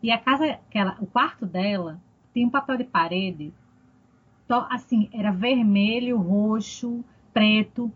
E 0.00 0.12
a 0.12 0.18
casa, 0.18 0.60
que 0.70 0.78
ela, 0.78 0.96
o 1.00 1.06
quarto 1.06 1.44
dela, 1.44 2.00
tem 2.32 2.46
um 2.46 2.50
papel 2.50 2.76
de 2.76 2.84
parede, 2.84 3.52
assim, 4.70 5.08
era 5.12 5.32
vermelho, 5.32 6.18
roxo, 6.18 7.04
preto. 7.32 7.90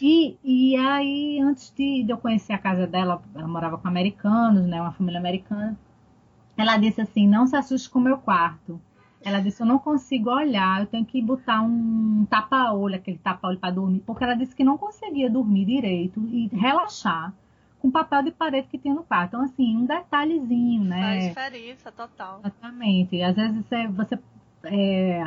E, 0.00 0.36
e 0.44 0.76
aí, 0.76 1.40
antes 1.40 1.72
de, 1.76 2.02
de, 2.02 2.10
eu 2.12 2.18
conhecer 2.18 2.52
a 2.52 2.58
casa 2.58 2.86
dela, 2.86 3.22
ela 3.34 3.48
morava 3.48 3.78
com 3.78 3.88
americanos, 3.88 4.66
né? 4.66 4.80
Uma 4.80 4.92
família 4.92 5.18
americana. 5.18 5.78
Ela 6.56 6.76
disse 6.76 7.00
assim: 7.00 7.28
não 7.28 7.46
se 7.46 7.56
assuste 7.56 7.90
com 7.90 7.98
o 7.98 8.02
meu 8.02 8.18
quarto. 8.18 8.80
Ela 9.22 9.40
disse: 9.40 9.62
Eu 9.62 9.66
não 9.66 9.78
consigo 9.78 10.30
olhar, 10.30 10.80
eu 10.80 10.86
tenho 10.86 11.04
que 11.04 11.20
botar 11.22 11.62
um 11.62 12.26
tapa-olho, 12.28 12.96
aquele 12.96 13.18
tapa-olho 13.18 13.58
para 13.58 13.72
dormir, 13.72 14.00
porque 14.00 14.22
ela 14.22 14.34
disse 14.34 14.54
que 14.54 14.62
não 14.62 14.76
conseguia 14.76 15.30
dormir 15.30 15.64
direito 15.64 16.20
e 16.28 16.48
relaxar 16.48 17.32
com 17.78 17.88
o 17.88 17.92
papel 17.92 18.22
de 18.22 18.30
parede 18.30 18.68
que 18.68 18.78
tinha 18.78 18.94
no 18.94 19.02
quarto. 19.02 19.28
Então, 19.28 19.42
assim, 19.42 19.76
um 19.76 19.86
detalhezinho, 19.86 20.84
né? 20.84 21.00
Faz 21.00 21.24
diferença 21.28 21.92
total. 21.92 22.40
Exatamente. 22.40 23.22
Às 23.22 23.36
vezes 23.36 23.64
você, 23.64 23.86
você 23.88 24.18
é, 24.66 25.24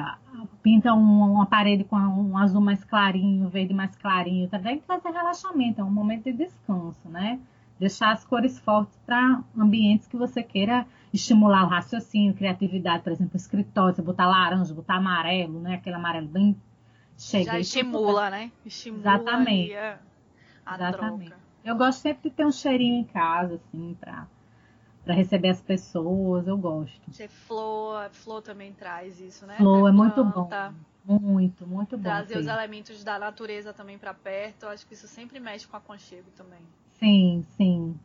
pinta 0.62 0.94
um, 0.94 1.34
uma 1.34 1.46
parede 1.46 1.84
com 1.84 1.96
um 1.96 2.38
azul 2.38 2.62
mais 2.62 2.84
clarinho, 2.84 3.50
verde 3.50 3.74
mais 3.74 3.96
clarinho, 3.96 4.48
também 4.50 4.82
fazer 4.82 5.10
relaxamento, 5.10 5.82
é 5.82 5.84
um 5.84 5.92
momento 5.92 6.26
de 6.26 6.34
descanso, 6.34 7.08
né? 7.10 7.40
Deixar 7.80 8.12
as 8.12 8.26
cores 8.26 8.60
fortes 8.60 8.98
para 9.06 9.44
ambientes 9.58 10.08
que 10.08 10.18
você 10.18 10.42
queira 10.42 10.86
estimular 11.14 11.64
o 11.66 11.68
raciocínio, 11.68 12.34
criatividade, 12.34 13.04
por 13.04 13.12
exemplo, 13.12 13.38
escritório, 13.38 13.96
você 13.96 14.02
botar 14.02 14.28
laranja, 14.28 14.74
botar 14.74 14.96
amarelo, 14.96 15.60
né? 15.60 15.76
Aquele 15.76 15.96
amarelo 15.96 16.28
bem 16.28 16.56
chega. 17.18 17.52
Já 17.52 17.60
estimula, 17.60 18.30
né? 18.30 18.52
Estimula 18.66 19.02
Exatamente. 19.02 19.76
A, 19.76 20.00
a 20.66 20.76
Exatamente. 20.76 21.30
Troca. 21.30 21.48
Eu 21.64 21.76
gosto 21.76 22.00
sempre 22.00 22.30
de 22.30 22.36
ter 22.36 22.46
um 22.46 22.52
cheirinho 22.52 23.02
em 23.02 23.04
casa, 23.04 23.56
assim, 23.56 23.96
para 24.00 24.26
para 25.08 25.16
receber 25.16 25.48
as 25.48 25.62
pessoas, 25.62 26.46
eu 26.48 26.58
gosto. 26.58 27.00
Você 27.10 27.30
flor, 27.30 28.10
flor 28.12 28.42
também 28.42 28.74
traz 28.74 29.22
isso, 29.22 29.46
né? 29.46 29.56
Flor 29.56 29.88
é 29.88 29.92
muito 29.94 30.22
bom. 30.22 30.50
Muito, 31.06 31.66
muito 31.66 31.98
bom. 31.98 32.04
Trazer 32.04 32.34
sim. 32.34 32.40
os 32.42 32.48
elementos 32.48 33.02
da 33.06 33.18
natureza 33.18 33.72
também 33.72 33.98
para 33.98 34.14
perto, 34.14 34.64
eu 34.64 34.70
acho 34.70 34.86
que 34.86 34.94
isso 34.94 35.08
sempre 35.08 35.40
mexe 35.40 35.66
com 35.66 35.78
aconchego 35.78 36.30
também. 36.36 36.60
Sim, 37.00 37.46
sim. 37.56 37.98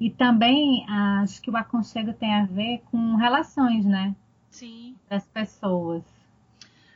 E 0.00 0.10
também 0.10 0.84
acho 0.88 1.40
que 1.40 1.48
o 1.48 1.56
aconchego 1.56 2.12
tem 2.12 2.34
a 2.34 2.44
ver 2.46 2.82
com 2.90 3.14
relações, 3.14 3.84
né? 3.84 4.16
Sim. 4.50 4.96
Das 5.08 5.24
pessoas. 5.28 6.02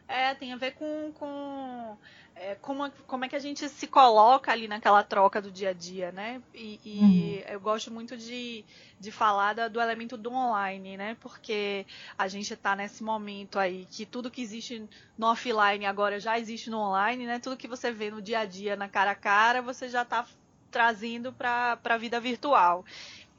É, 0.06 0.34
tem 0.34 0.52
a 0.52 0.56
ver 0.56 0.72
com, 0.72 1.12
com 1.12 1.96
é, 2.36 2.56
como, 2.56 2.90
como 3.06 3.24
é 3.24 3.28
que 3.28 3.36
a 3.36 3.40
gente 3.40 3.68
se 3.68 3.86
coloca 3.86 4.50
ali 4.50 4.66
naquela 4.66 5.02
troca 5.02 5.40
do 5.40 5.50
dia 5.50 5.70
a 5.70 5.72
dia, 5.72 6.10
né? 6.10 6.42
E, 6.52 6.80
e 6.84 7.00
uhum. 7.00 7.52
eu 7.54 7.60
gosto 7.60 7.92
muito 7.92 8.16
de, 8.16 8.64
de 8.98 9.12
falar 9.12 9.54
da, 9.54 9.68
do 9.68 9.80
elemento 9.80 10.16
do 10.16 10.32
online, 10.32 10.96
né? 10.96 11.16
Porque 11.20 11.86
a 12.18 12.26
gente 12.26 12.52
está 12.52 12.74
nesse 12.74 13.04
momento 13.04 13.58
aí 13.58 13.86
que 13.88 14.04
tudo 14.04 14.30
que 14.30 14.42
existe 14.42 14.86
no 15.16 15.28
offline 15.28 15.86
agora 15.86 16.18
já 16.18 16.38
existe 16.38 16.70
no 16.70 16.78
online, 16.78 17.24
né? 17.24 17.38
Tudo 17.38 17.56
que 17.56 17.68
você 17.68 17.92
vê 17.92 18.10
no 18.10 18.20
dia 18.20 18.40
a 18.40 18.44
dia, 18.44 18.74
na 18.74 18.88
cara 18.88 19.12
a 19.12 19.16
cara, 19.16 19.62
você 19.62 19.88
já 19.88 20.02
está 20.02 20.26
trazendo 20.72 21.32
para 21.32 21.78
a 21.84 21.96
vida 21.96 22.18
virtual. 22.18 22.84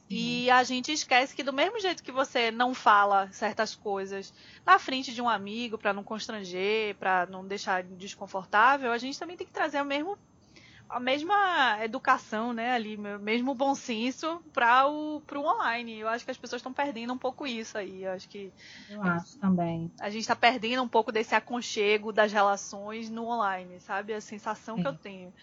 E 0.10 0.50
a 0.52 0.64
gente 0.64 0.92
esquece 0.92 1.36
que 1.36 1.42
do 1.44 1.52
mesmo 1.52 1.80
jeito 1.80 2.04
que 2.04 2.12
você 2.12 2.52
não 2.52 2.76
fala 2.76 3.28
certas 3.32 3.74
coisas 3.74 4.32
na 4.66 4.78
frente 4.78 5.14
de 5.14 5.22
um 5.22 5.28
amigo 5.28 5.78
para 5.78 5.94
não 5.94 6.04
constranger, 6.04 6.96
para 6.96 7.26
não 7.26 7.46
deixar 7.46 7.84
desconfortável, 7.84 8.92
a 8.92 8.98
gente 9.00 9.18
também 9.18 9.36
tem 9.36 9.48
que 9.48 9.54
trazer 9.54 9.82
o 9.82 9.86
mesmo 9.86 10.18
a 10.88 11.00
mesma 11.00 11.84
educação, 11.84 12.54
né, 12.54 12.74
ali, 12.74 12.96
mesmo 12.96 13.56
bom 13.56 13.74
senso 13.74 14.40
para 14.54 14.88
o 14.88 15.20
pro 15.22 15.42
online. 15.42 15.98
Eu 16.00 16.08
acho 16.08 16.24
que 16.24 16.30
as 16.32 16.38
pessoas 16.38 16.60
estão 16.60 16.72
perdendo 16.72 17.12
um 17.12 17.18
pouco 17.18 17.48
isso 17.48 17.78
aí. 17.78 18.04
Eu 18.04 18.12
acho 18.12 18.30
que 18.30 18.54
Eu 18.88 19.02
acho 19.02 19.38
também. 19.40 19.92
A 20.00 20.10
gente 20.10 20.22
está 20.22 20.36
perdendo 20.36 20.84
um 20.84 20.88
pouco 20.88 21.12
desse 21.12 21.34
aconchego 21.34 22.12
das 22.12 22.32
relações 22.32 23.10
no 23.10 23.26
online, 23.26 23.80
sabe? 23.80 24.14
A 24.14 24.22
sensação 24.22 24.80
que 24.80 24.88
eu 24.88 24.94
tenho. 24.94 25.34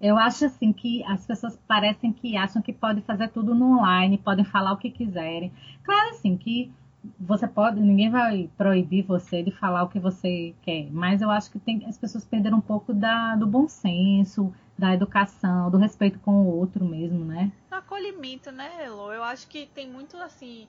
Eu 0.00 0.18
acho 0.18 0.44
assim 0.44 0.72
que 0.72 1.02
as 1.04 1.24
pessoas 1.26 1.58
parecem 1.66 2.12
que 2.12 2.36
acham 2.36 2.60
que 2.60 2.72
pode 2.72 3.00
fazer 3.02 3.28
tudo 3.28 3.54
no 3.54 3.78
online, 3.78 4.18
podem 4.18 4.44
falar 4.44 4.72
o 4.72 4.76
que 4.76 4.90
quiserem. 4.90 5.52
Claro, 5.82 6.10
assim, 6.10 6.36
que 6.36 6.70
você 7.18 7.46
pode, 7.46 7.80
ninguém 7.80 8.10
vai 8.10 8.50
proibir 8.56 9.04
você 9.04 9.42
de 9.42 9.50
falar 9.50 9.84
o 9.84 9.88
que 9.88 9.98
você 9.98 10.54
quer, 10.62 10.88
mas 10.90 11.22
eu 11.22 11.30
acho 11.30 11.50
que 11.50 11.58
tem, 11.58 11.84
as 11.86 11.96
pessoas 11.96 12.24
perderam 12.24 12.58
um 12.58 12.62
pouco 12.62 12.92
da, 12.92 13.36
do 13.36 13.46
bom 13.46 13.68
senso, 13.68 14.52
da 14.78 14.92
educação, 14.92 15.70
do 15.70 15.78
respeito 15.78 16.18
com 16.18 16.32
o 16.32 16.58
outro 16.58 16.84
mesmo, 16.84 17.24
né? 17.24 17.50
Acolhimento, 17.70 18.50
né, 18.50 18.84
Elo? 18.84 19.12
Eu 19.12 19.22
acho 19.22 19.46
que 19.46 19.66
tem 19.66 19.88
muito 19.88 20.16
assim. 20.18 20.66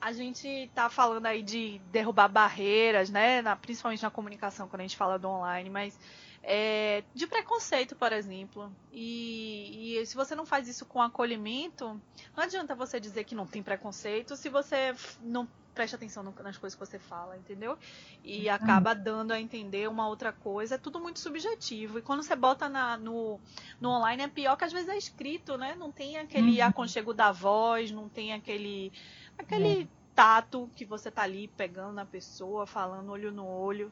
A 0.00 0.12
gente 0.12 0.70
tá 0.74 0.88
falando 0.88 1.26
aí 1.26 1.42
de 1.42 1.80
derrubar 1.92 2.28
barreiras, 2.28 3.10
né? 3.10 3.42
Na, 3.42 3.54
principalmente 3.54 4.02
na 4.02 4.10
comunicação, 4.10 4.68
quando 4.68 4.80
a 4.80 4.84
gente 4.84 4.96
fala 4.96 5.18
do 5.18 5.28
online, 5.28 5.70
mas 5.70 5.98
é, 6.48 7.02
de 7.12 7.26
preconceito, 7.26 7.96
por 7.96 8.12
exemplo. 8.12 8.72
E, 8.92 9.98
e, 9.98 10.06
se 10.06 10.14
você 10.14 10.32
não 10.36 10.46
faz 10.46 10.68
isso 10.68 10.86
com 10.86 11.02
acolhimento, 11.02 12.00
não 12.36 12.44
adianta 12.44 12.72
você 12.72 13.00
dizer 13.00 13.24
que 13.24 13.34
não 13.34 13.48
tem 13.48 13.64
preconceito 13.64 14.36
se 14.36 14.48
você 14.48 14.94
não 15.20 15.48
presta 15.74 15.96
atenção 15.96 16.22
no, 16.22 16.32
nas 16.44 16.56
coisas 16.56 16.78
que 16.78 16.86
você 16.86 17.00
fala, 17.00 17.36
entendeu? 17.36 17.76
E 18.22 18.48
acaba 18.48 18.94
dando 18.94 19.32
a 19.32 19.40
entender 19.40 19.88
uma 19.88 20.06
outra 20.06 20.32
coisa. 20.32 20.76
É 20.76 20.78
tudo 20.78 21.00
muito 21.00 21.18
subjetivo. 21.18 21.98
E 21.98 22.02
quando 22.02 22.22
você 22.22 22.36
bota 22.36 22.68
na, 22.68 22.96
no, 22.96 23.40
no 23.80 23.90
online 23.90 24.22
é 24.22 24.28
pior 24.28 24.56
que 24.56 24.64
às 24.64 24.72
vezes 24.72 24.88
é 24.88 24.96
escrito, 24.96 25.58
né? 25.58 25.74
Não 25.74 25.90
tem 25.90 26.16
aquele 26.16 26.60
uhum. 26.60 26.66
aconchego 26.66 27.12
da 27.12 27.32
voz, 27.32 27.90
não 27.90 28.08
tem 28.08 28.32
aquele. 28.32 28.92
aquele 29.36 29.82
é. 29.82 29.88
tato 30.14 30.70
que 30.76 30.84
você 30.84 31.10
tá 31.10 31.22
ali 31.22 31.48
pegando 31.48 31.92
na 31.92 32.06
pessoa, 32.06 32.68
falando 32.68 33.10
olho 33.10 33.32
no 33.32 33.44
olho. 33.44 33.90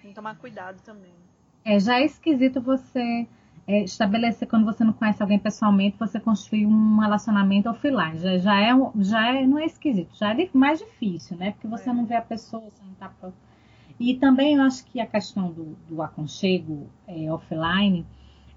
Tem 0.00 0.10
que 0.10 0.14
tomar 0.14 0.36
cuidado 0.36 0.80
também. 0.82 1.14
É, 1.66 1.80
já 1.80 1.98
é 1.98 2.04
esquisito 2.04 2.60
você 2.60 3.26
é, 3.66 3.82
estabelecer, 3.82 4.46
quando 4.46 4.64
você 4.64 4.84
não 4.84 4.92
conhece 4.92 5.20
alguém 5.20 5.36
pessoalmente, 5.36 5.98
você 5.98 6.20
construir 6.20 6.64
um 6.64 6.98
relacionamento 6.98 7.68
offline. 7.68 8.16
Já, 8.20 8.38
já, 8.38 8.60
é, 8.60 8.70
já 9.00 9.34
é, 9.34 9.44
não 9.44 9.58
é 9.58 9.64
esquisito, 9.64 10.16
já 10.16 10.32
é 10.32 10.48
mais 10.54 10.78
difícil, 10.78 11.36
né? 11.36 11.50
Porque 11.50 11.66
você 11.66 11.90
é. 11.90 11.92
não 11.92 12.06
vê 12.06 12.14
a 12.14 12.22
pessoa, 12.22 12.62
você 12.62 12.84
não 12.84 12.94
tá. 12.94 13.10
E 13.98 14.14
também 14.14 14.54
eu 14.54 14.62
acho 14.62 14.86
que 14.86 15.00
a 15.00 15.06
questão 15.06 15.50
do, 15.50 15.76
do 15.88 16.00
aconchego 16.00 16.86
é, 17.08 17.32
offline, 17.32 18.06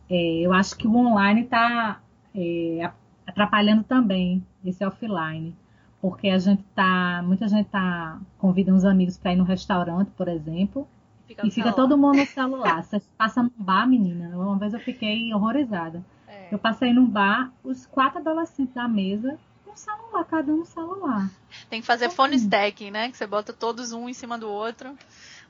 é, 0.08 0.42
eu 0.42 0.54
acho 0.54 0.78
que 0.78 0.88
o 0.88 0.96
online 0.96 1.42
está 1.42 2.00
é, 2.36 2.92
atrapalhando 3.26 3.84
também 3.84 4.46
esse 4.64 4.86
offline. 4.86 5.56
Porque 6.00 6.30
a 6.30 6.38
gente 6.38 6.62
tá. 6.76 7.24
Muita 7.26 7.48
gente 7.48 7.68
tá 7.70 8.22
convida 8.38 8.72
uns 8.72 8.86
amigos 8.86 9.18
para 9.18 9.34
ir 9.34 9.36
no 9.36 9.44
restaurante, 9.44 10.12
por 10.12 10.28
exemplo 10.28 10.88
Fica 11.30 11.46
e 11.46 11.52
fica 11.52 11.72
todo 11.72 11.96
mundo 11.96 12.18
no 12.18 12.26
celular. 12.28 12.84
Você 12.84 13.00
passa 13.16 13.44
num 13.44 13.52
bar, 13.56 13.88
menina. 13.88 14.36
Uma 14.36 14.58
vez 14.58 14.74
eu 14.74 14.80
fiquei 14.80 15.32
horrorizada. 15.32 16.04
É. 16.28 16.48
Eu 16.52 16.58
passei 16.58 16.92
num 16.92 17.06
bar, 17.06 17.52
os 17.64 17.86
quatro 17.86 18.18
adolescentes 18.18 18.74
da 18.74 18.88
mesa 18.88 19.38
um 19.68 19.76
celular, 19.76 20.26
cada 20.26 20.52
um 20.52 20.58
no 20.58 20.66
celular. 20.66 21.30
Tem 21.70 21.82
que 21.82 21.86
fazer 21.86 22.06
então, 22.06 22.16
phone 22.16 22.36
stacking, 22.36 22.90
né? 22.90 23.12
Que 23.12 23.18
você 23.18 23.28
bota 23.28 23.54
todos 23.54 23.92
um 23.92 24.10
em 24.10 24.14
cima 24.14 24.40
do 24.40 24.50
outro 24.50 24.98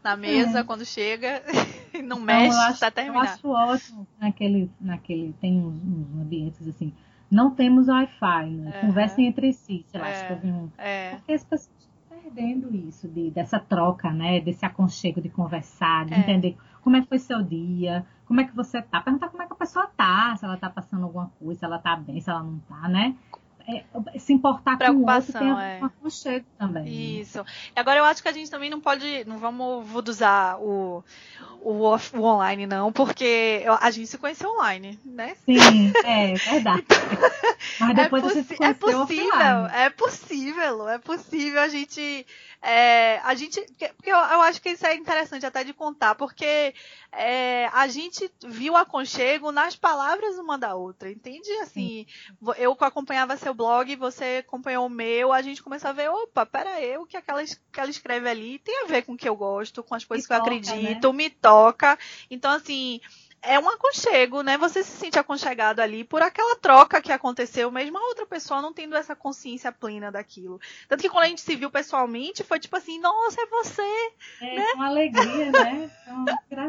na 0.03 0.17
mesa 0.17 0.59
é. 0.59 0.63
quando 0.65 0.85
chega 0.85 1.41
e 1.93 2.01
não 2.01 2.17
então, 2.17 2.25
mexe 2.25 2.57
acho, 2.57 2.85
até 2.85 3.03
terminar. 3.03 3.25
Eu 3.25 3.31
acho 3.31 3.47
ótimo 3.47 4.07
naquele, 4.19 4.69
naquele 4.81 5.33
tem 5.39 5.59
uns, 5.59 5.81
uns 5.81 6.21
ambientes 6.21 6.67
assim. 6.67 6.93
Não 7.31 7.51
temos 7.51 7.87
Wi-Fi, 7.87 8.49
né? 8.49 8.73
Uhum. 8.75 8.87
Conversem 8.87 9.27
entre 9.27 9.53
si, 9.53 9.85
sei 9.87 10.01
lá, 10.01 10.09
é. 10.09 10.39
um... 10.43 10.69
é. 10.77 11.15
Porque 11.15 11.31
as 11.31 11.43
pessoas 11.45 11.78
perdendo 12.29 12.73
isso, 12.73 13.07
de, 13.07 13.31
dessa 13.31 13.59
troca, 13.59 14.11
né? 14.11 14.39
Desse 14.39 14.65
aconchego 14.65 15.21
de 15.21 15.29
conversar, 15.29 16.05
de 16.05 16.13
é. 16.13 16.19
entender 16.19 16.57
como 16.81 16.95
é 16.95 17.01
que 17.01 17.07
foi 17.07 17.19
seu 17.19 17.41
dia, 17.41 18.05
como 18.25 18.39
é 18.41 18.45
que 18.45 18.55
você 18.55 18.81
tá, 18.81 19.01
perguntar 19.01 19.29
como 19.29 19.43
é 19.43 19.47
que 19.47 19.53
a 19.53 19.55
pessoa 19.55 19.87
tá, 19.97 20.35
se 20.37 20.45
ela 20.45 20.57
tá 20.57 20.69
passando 20.69 21.03
alguma 21.03 21.31
coisa, 21.39 21.59
se 21.59 21.65
ela 21.65 21.79
tá 21.79 21.95
bem, 21.95 22.21
se 22.21 22.29
ela 22.29 22.43
não 22.43 22.59
tá, 22.59 22.87
né? 22.87 23.15
É, 23.69 24.17
se 24.17 24.33
importar 24.33 24.77
com 24.77 24.91
o 24.93 25.05
outro 25.07 25.31
tem 25.31 25.51
é. 25.51 25.79
aconchego 25.81 26.45
também. 26.57 27.21
Isso. 27.21 27.45
E 27.75 27.79
agora 27.79 27.99
eu 27.99 28.03
acho 28.03 28.21
que 28.23 28.27
a 28.27 28.31
gente 28.31 28.49
também 28.49 28.69
não 28.69 28.81
pode, 28.81 29.23
não 29.25 29.37
vamos 29.37 29.85
usar 30.07 30.57
o, 30.59 31.03
o, 31.61 31.81
off, 31.81 32.15
o 32.17 32.23
online, 32.23 32.65
não, 32.65 32.91
porque 32.91 33.63
a 33.79 33.91
gente 33.91 34.07
se 34.07 34.17
conheceu 34.17 34.49
online, 34.49 34.99
né? 35.05 35.35
Sim, 35.45 35.93
é 36.03 36.33
verdade. 36.33 36.85
Mas 37.79 37.89
é 37.91 37.93
depois 37.93 38.23
é, 38.23 38.27
possi 38.27 38.63
é 38.63 38.73
possível, 38.73 39.01
offline. 39.01 39.69
é 39.73 39.89
possível, 39.89 40.89
é 40.89 40.97
possível 40.97 41.61
a 41.61 41.67
gente 41.67 42.25
é, 42.61 43.19
a 43.23 43.33
gente. 43.35 43.61
Porque 43.61 44.11
eu, 44.11 44.17
eu, 44.17 44.41
acho 44.41 44.61
que 44.61 44.69
isso 44.69 44.85
é 44.85 44.93
interessante 44.93 45.45
até 45.45 45.63
de 45.63 45.73
contar, 45.73 46.13
porque 46.15 46.73
é, 47.11 47.67
a 47.67 47.87
gente 47.87 48.29
viu 48.45 48.75
aconchego 48.75 49.51
nas 49.51 49.77
palavras 49.77 50.37
uma 50.37 50.57
da 50.57 50.75
outra, 50.75 51.09
entende? 51.09 51.49
Assim, 51.61 52.05
Sim. 52.05 52.53
eu 52.57 52.75
acompanhava 52.81 53.37
seu 53.37 53.53
blog, 53.59 53.93
você 53.97 54.43
acompanhou 54.47 54.85
o 54.85 54.89
meu, 54.89 55.33
a 55.33 55.41
gente 55.41 55.61
começou 55.61 55.89
a 55.89 55.93
ver, 55.93 56.09
opa, 56.09 56.45
pera 56.45 56.69
aí, 56.69 56.97
o 56.97 57.05
que, 57.05 57.17
aquela, 57.17 57.43
que 57.43 57.79
ela 57.79 57.89
escreve 57.89 58.29
ali 58.29 58.57
tem 58.59 58.83
a 58.83 58.87
ver 58.87 59.01
com 59.01 59.13
o 59.13 59.17
que 59.17 59.27
eu 59.27 59.35
gosto, 59.35 59.83
com 59.83 59.95
as 59.95 60.05
coisas 60.05 60.23
me 60.23 60.27
que 60.27 60.33
eu 60.33 60.37
toca, 60.37 60.49
acredito, 60.49 61.11
né? 61.11 61.17
me 61.17 61.29
toca. 61.29 61.99
Então, 62.31 62.51
assim 62.51 63.01
é 63.41 63.57
um 63.57 63.69
aconchego, 63.69 64.41
né? 64.41 64.57
Você 64.57 64.83
se 64.83 64.97
sente 64.97 65.17
aconchegado 65.17 65.79
ali 65.79 66.03
por 66.03 66.21
aquela 66.21 66.55
troca 66.57 67.01
que 67.01 67.11
aconteceu, 67.11 67.71
mesmo 67.71 67.97
a 67.97 68.07
outra 68.07 68.25
pessoa 68.25 68.61
não 68.61 68.73
tendo 68.73 68.95
essa 68.95 69.15
consciência 69.15 69.71
plena 69.71 70.11
daquilo. 70.11 70.59
Tanto 70.87 71.01
que 71.01 71.09
quando 71.09 71.23
a 71.23 71.27
gente 71.27 71.41
se 71.41 71.55
viu 71.55 71.69
pessoalmente, 71.69 72.43
foi 72.43 72.59
tipo 72.59 72.75
assim, 72.75 72.99
nossa, 72.99 73.41
é 73.41 73.45
você! 73.45 74.13
É, 74.41 74.55
né? 74.55 74.65
uma 74.75 74.87
alegria, 74.87 75.51
né? 75.51 75.91
É 76.05 76.53
engraçado. 76.53 76.68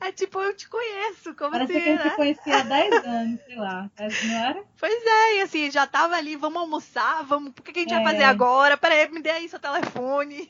É 0.00 0.12
tipo, 0.12 0.40
eu 0.40 0.54
te 0.54 0.68
conheço, 0.68 1.34
como 1.34 1.52
Parece 1.52 1.72
assim, 1.72 1.82
que 1.82 1.88
a 1.88 1.92
gente 1.92 2.04
né? 2.04 2.10
se 2.10 2.16
conhecia 2.16 2.58
há 2.58 2.62
10 2.64 3.04
anos, 3.04 3.40
sei 3.44 3.56
lá. 3.56 3.90
Não 3.98 4.44
era? 4.44 4.64
Pois 4.78 5.06
é, 5.06 5.36
e 5.36 5.40
assim, 5.42 5.70
já 5.70 5.86
tava 5.86 6.16
ali, 6.16 6.36
vamos 6.36 6.60
almoçar, 6.60 7.22
vamos, 7.24 7.50
o 7.50 7.62
que, 7.62 7.72
que 7.72 7.78
a 7.80 7.82
gente 7.82 7.94
é. 7.94 7.96
vai 8.02 8.12
fazer 8.12 8.24
agora? 8.24 8.76
Peraí, 8.76 9.08
me 9.10 9.20
dê 9.20 9.30
aí 9.30 9.48
seu 9.48 9.58
telefone. 9.58 10.48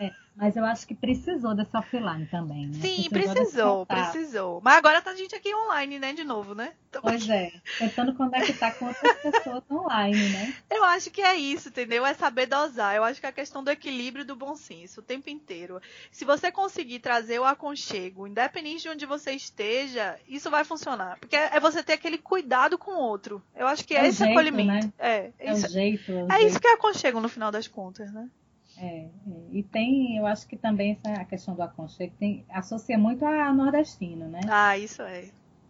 É. 0.00 0.23
Mas 0.44 0.56
eu 0.56 0.64
acho 0.66 0.86
que 0.86 0.94
precisou 0.94 1.54
dessa 1.54 1.78
offline 1.78 2.26
também, 2.26 2.66
né? 2.66 2.74
Sim, 2.74 3.08
precisou, 3.08 3.86
precisou, 3.86 3.86
precisou. 3.86 4.60
Mas 4.62 4.76
agora 4.76 5.00
tá 5.00 5.12
a 5.12 5.16
gente 5.16 5.34
aqui 5.34 5.54
online, 5.54 5.98
né, 5.98 6.12
de 6.12 6.22
novo, 6.22 6.54
né? 6.54 6.74
Pois 7.00 7.26
é, 7.30 7.50
tentando 7.78 8.14
conectar 8.14 8.72
com 8.72 8.84
outras 8.84 9.16
pessoas 9.22 9.62
online, 9.70 10.28
né? 10.28 10.54
Eu 10.70 10.84
acho 10.84 11.10
que 11.10 11.22
é 11.22 11.34
isso, 11.34 11.70
entendeu? 11.70 12.04
É 12.04 12.12
saber 12.12 12.44
dosar. 12.44 12.94
Eu 12.94 13.04
acho 13.04 13.20
que 13.20 13.26
é 13.26 13.30
a 13.30 13.32
questão 13.32 13.64
do 13.64 13.70
equilíbrio 13.70 14.22
do 14.22 14.36
bom 14.36 14.54
senso 14.54 15.00
o 15.00 15.02
tempo 15.02 15.30
inteiro. 15.30 15.80
Se 16.12 16.26
você 16.26 16.52
conseguir 16.52 16.98
trazer 16.98 17.38
o 17.38 17.44
aconchego, 17.46 18.26
independente 18.26 18.82
de 18.82 18.90
onde 18.90 19.06
você 19.06 19.32
esteja, 19.32 20.18
isso 20.28 20.50
vai 20.50 20.62
funcionar. 20.62 21.18
Porque 21.20 21.36
é 21.36 21.58
você 21.58 21.82
ter 21.82 21.94
aquele 21.94 22.18
cuidado 22.18 22.76
com 22.76 22.90
o 22.90 23.00
outro. 23.00 23.42
Eu 23.56 23.66
acho 23.66 23.82
que 23.82 23.94
é, 23.94 24.04
é 24.04 24.08
esse 24.08 24.18
jeito, 24.18 24.32
acolhimento. 24.32 24.88
Né? 24.88 24.92
É, 24.98 25.30
é, 25.38 25.52
isso, 25.52 25.66
o 25.66 25.70
jeito. 25.70 26.12
É, 26.12 26.14
é 26.14 26.28
jeito. 26.28 26.46
isso 26.48 26.60
que 26.60 26.68
é 26.68 26.74
aconchego 26.74 27.18
no 27.18 27.30
final 27.30 27.50
das 27.50 27.66
contas, 27.66 28.12
né? 28.12 28.28
É, 28.76 29.06
é, 29.06 29.08
e 29.54 29.62
tem, 29.62 30.16
eu 30.16 30.26
acho 30.26 30.48
que 30.48 30.56
também 30.56 30.98
essa 31.00 31.20
a 31.20 31.24
questão 31.24 31.54
do 31.54 31.62
aconchego 31.62 32.12
tem, 32.18 32.44
associa 32.50 32.98
muito 32.98 33.24
a 33.24 33.52
nordestino, 33.52 34.28
né? 34.28 34.40
Ah, 34.48 34.76
isso 34.76 35.00
é. 35.02 35.26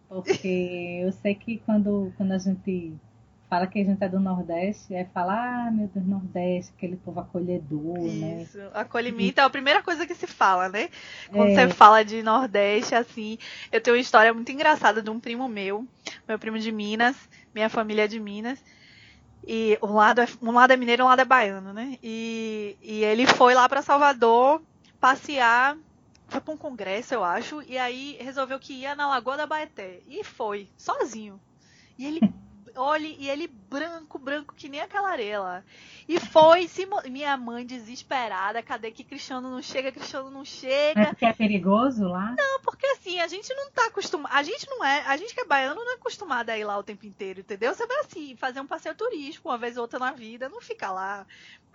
Porque 0.09 1.01
eu 1.05 1.11
sei 1.11 1.35
que 1.35 1.59
quando, 1.59 2.11
quando 2.17 2.31
a 2.31 2.39
gente 2.39 2.95
fala 3.47 3.67
que 3.67 3.79
a 3.79 3.83
gente 3.83 4.03
é 4.03 4.09
do 4.09 4.19
Nordeste, 4.19 4.95
é 4.95 5.05
falar, 5.05 5.67
ah, 5.67 5.71
meu 5.71 5.87
Deus, 5.87 6.03
Nordeste, 6.03 6.73
aquele 6.75 6.95
povo 6.95 7.19
acolhedor, 7.19 7.99
né? 7.99 8.41
Isso, 8.41 8.57
né? 8.57 8.71
acolhimento 8.73 9.39
é 9.39 9.43
a 9.43 9.49
primeira 9.51 9.83
coisa 9.83 10.07
que 10.07 10.15
se 10.15 10.25
fala, 10.25 10.67
né? 10.67 10.89
Quando 11.29 11.51
é. 11.51 11.67
você 11.67 11.69
fala 11.71 12.03
de 12.03 12.23
Nordeste, 12.23 12.95
assim, 12.95 13.37
eu 13.71 13.79
tenho 13.79 13.95
uma 13.95 14.01
história 14.01 14.33
muito 14.33 14.51
engraçada 14.51 14.99
de 14.99 15.11
um 15.11 15.19
primo 15.19 15.47
meu, 15.47 15.87
meu 16.27 16.39
primo 16.39 16.57
de 16.57 16.71
Minas, 16.71 17.15
minha 17.53 17.69
família 17.69 18.05
é 18.05 18.07
de 18.07 18.19
Minas, 18.19 18.59
e 19.47 19.77
um 19.81 19.93
lado 19.93 20.21
é, 20.21 20.27
um 20.41 20.51
lado 20.51 20.73
é 20.73 20.77
mineiro 20.77 21.03
um 21.03 21.07
lado 21.07 21.21
é 21.21 21.25
baiano, 21.25 21.71
né? 21.71 21.97
E, 22.01 22.77
e 22.81 23.03
ele 23.03 23.27
foi 23.27 23.53
lá 23.53 23.67
para 23.69 23.81
Salvador 23.81 24.61
passear, 24.99 25.77
foi 26.27 26.41
para 26.41 26.53
um 26.53 26.57
congresso, 26.57 27.13
eu 27.13 27.23
acho, 27.23 27.61
e 27.61 27.77
aí 27.77 28.17
resolveu 28.19 28.59
que 28.59 28.73
ia 28.73 28.95
na 28.95 29.07
Lagoa 29.07 29.37
da 29.37 29.45
Baeté. 29.45 30.01
E 30.07 30.23
foi, 30.23 30.67
sozinho. 30.77 31.39
E 31.97 32.05
ele 32.05 32.19
olhe, 32.75 33.15
e 33.19 33.29
ele 33.29 33.47
branco, 33.47 34.17
branco, 34.17 34.53
que 34.55 34.69
nem 34.69 34.81
aquela 34.81 35.09
areia 35.09 35.39
lá. 35.39 35.63
E 36.07 36.19
foi, 36.19 36.67
se, 36.67 36.87
minha 37.09 37.35
mãe 37.35 37.65
desesperada, 37.65 38.61
cadê 38.61 38.91
que 38.91 39.03
Cristiano 39.03 39.49
não 39.49 39.61
chega, 39.61 39.91
Cristiano 39.91 40.29
não 40.29 40.45
chega. 40.45 41.01
É 41.01 41.05
porque 41.07 41.25
é 41.25 41.33
perigoso 41.33 42.07
lá? 42.07 42.35
Não, 42.37 42.61
porque 42.61 42.85
assim, 42.87 43.19
a 43.19 43.27
gente 43.27 43.53
não 43.53 43.71
tá 43.71 43.87
acostumado, 43.87 44.31
a 44.33 44.43
gente 44.43 44.69
não 44.69 44.83
é, 44.85 45.01
a 45.07 45.17
gente 45.17 45.33
que 45.33 45.41
é 45.41 45.45
baiano 45.45 45.83
não 45.83 45.91
é 45.91 45.95
acostumado 45.95 46.49
a 46.49 46.57
ir 46.57 46.63
lá 46.63 46.77
o 46.77 46.83
tempo 46.83 47.05
inteiro, 47.05 47.39
entendeu? 47.39 47.73
Você 47.73 47.85
vai 47.87 47.99
assim, 47.99 48.35
fazer 48.35 48.59
um 48.59 48.67
passeio 48.67 48.95
turístico 48.95 49.49
uma 49.49 49.57
vez 49.57 49.77
ou 49.77 49.81
outra 49.81 49.99
na 49.99 50.11
vida, 50.11 50.47
não 50.47 50.61
fica 50.61 50.91
lá 50.91 51.25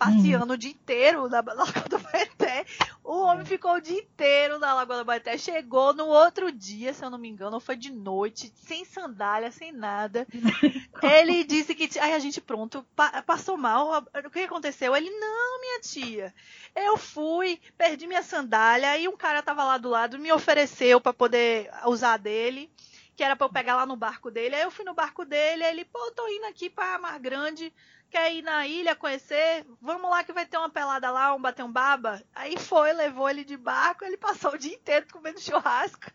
passeando 0.01 0.47
uhum. 0.47 0.53
o 0.53 0.57
dia 0.57 0.71
inteiro 0.71 1.29
na 1.29 1.41
Lagoa 1.41 1.87
do 1.87 1.99
Baeté. 1.99 2.65
O 3.03 3.21
homem 3.21 3.43
é. 3.43 3.45
ficou 3.45 3.73
o 3.73 3.79
dia 3.79 3.99
inteiro 3.99 4.57
na 4.57 4.73
Lagoa 4.73 4.97
do 4.97 5.05
Baeté. 5.05 5.37
Chegou 5.37 5.93
no 5.93 6.07
outro 6.07 6.51
dia, 6.51 6.91
se 6.91 7.05
eu 7.05 7.09
não 7.11 7.19
me 7.19 7.29
engano, 7.29 7.59
foi 7.59 7.75
de 7.75 7.91
noite, 7.91 8.51
sem 8.55 8.83
sandália, 8.83 9.51
sem 9.51 9.71
nada. 9.71 10.25
Ele 11.01 11.43
disse 11.43 11.73
que. 11.73 11.99
Aí 11.99 12.13
a 12.13 12.19
gente, 12.19 12.41
pronto, 12.41 12.85
pa 12.95 13.21
passou 13.21 13.57
mal. 13.57 14.03
O 14.25 14.29
que 14.29 14.41
aconteceu? 14.41 14.95
Ele, 14.95 15.09
não, 15.09 15.61
minha 15.61 15.79
tia. 15.79 16.33
Eu 16.75 16.97
fui, 16.97 17.59
perdi 17.77 18.07
minha 18.07 18.23
sandália. 18.23 18.89
Aí 18.89 19.07
um 19.07 19.15
cara 19.15 19.41
tava 19.41 19.63
lá 19.63 19.77
do 19.77 19.89
lado, 19.89 20.19
me 20.19 20.31
ofereceu 20.31 20.99
para 20.99 21.13
poder 21.13 21.69
usar 21.85 22.17
dele 22.17 22.71
que 23.15 23.23
era 23.23 23.35
para 23.35 23.45
eu 23.45 23.51
pegar 23.51 23.75
lá 23.75 23.85
no 23.85 23.95
barco 23.95 24.31
dele. 24.31 24.55
Aí 24.55 24.63
eu 24.63 24.71
fui 24.71 24.83
no 24.83 24.95
barco 24.95 25.25
dele, 25.25 25.63
aí 25.63 25.71
ele, 25.73 25.85
pô, 25.85 26.11
tô 26.11 26.27
indo 26.27 26.45
aqui 26.45 26.69
pra 26.69 26.97
Mar 26.97 27.19
Grande, 27.19 27.71
quer 28.09 28.33
ir 28.33 28.41
na 28.41 28.65
ilha 28.65 28.95
conhecer? 28.95 29.65
Vamos 29.79 30.09
lá 30.09 30.23
que 30.23 30.33
vai 30.33 30.45
ter 30.45 30.57
uma 30.57 30.69
pelada 30.69 31.11
lá, 31.11 31.33
um 31.35 31.41
bater 31.41 31.63
um 31.63 31.71
baba. 31.71 32.23
Aí 32.33 32.57
foi, 32.57 32.91
levou 32.93 33.29
ele 33.29 33.43
de 33.43 33.57
barco, 33.57 34.03
ele 34.03 34.17
passou 34.17 34.53
o 34.53 34.57
dia 34.57 34.73
inteiro 34.73 35.05
comendo 35.11 35.39
churrasco. 35.39 36.07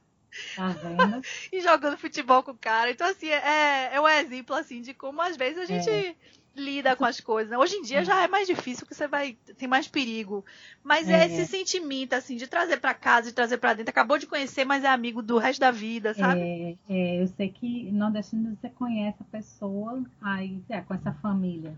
Tá 0.55 0.69
vendo? 0.69 1.23
e 1.53 1.61
jogando 1.61 1.97
futebol 1.97 2.43
com 2.43 2.53
o 2.53 2.59
cara. 2.59 2.91
Então, 2.91 3.07
assim, 3.09 3.29
é, 3.29 3.91
é 3.95 4.01
um 4.01 4.09
exemplo, 4.09 4.55
assim, 4.55 4.81
de 4.81 4.95
como 4.95 5.21
às 5.21 5.37
vezes 5.37 5.59
a 5.59 5.65
gente 5.65 5.89
é 5.89 6.15
lida 6.57 6.97
com 6.97 7.05
as 7.05 7.21
coisas. 7.21 7.51
Né? 7.51 7.59
Hoje 7.59 7.77
em 7.77 7.83
dia 7.83 8.05
já 8.05 8.23
é 8.23 8.29
mais 8.29 8.47
difícil, 8.47 8.87
que 8.87 8.95
você 8.95 9.07
vai 9.07 9.37
tem 9.59 9.69
mais 9.69 9.87
perigo. 9.87 10.45
Mas 10.83 11.09
é, 11.09 11.23
é 11.23 11.27
esse 11.27 11.47
sentimento 11.47 12.15
assim 12.15 12.37
de 12.37 12.47
trazer 12.47 12.79
para 12.79 12.95
casa, 12.95 13.29
de 13.29 13.35
trazer 13.35 13.59
para 13.59 13.75
dentro. 13.75 13.91
Acabou 13.91 14.19
de 14.19 14.27
conhecer, 14.27 14.65
mas 14.65 14.83
é 14.83 14.89
amigo 14.89 15.23
do 15.23 15.39
resto 15.39 15.61
da 15.61 15.71
vida, 15.71 16.15
sabe? 16.15 16.41
É, 16.41 16.77
é 16.89 17.23
eu 17.23 17.27
sei 17.29 17.51
que 17.51 17.91
nordestino 17.93 18.57
você 18.57 18.69
conhece 18.71 19.19
a 19.21 19.25
pessoa 19.25 20.03
aí 20.23 20.63
é, 20.69 20.81
com 20.81 20.95
essa 20.95 21.13
família. 21.13 21.75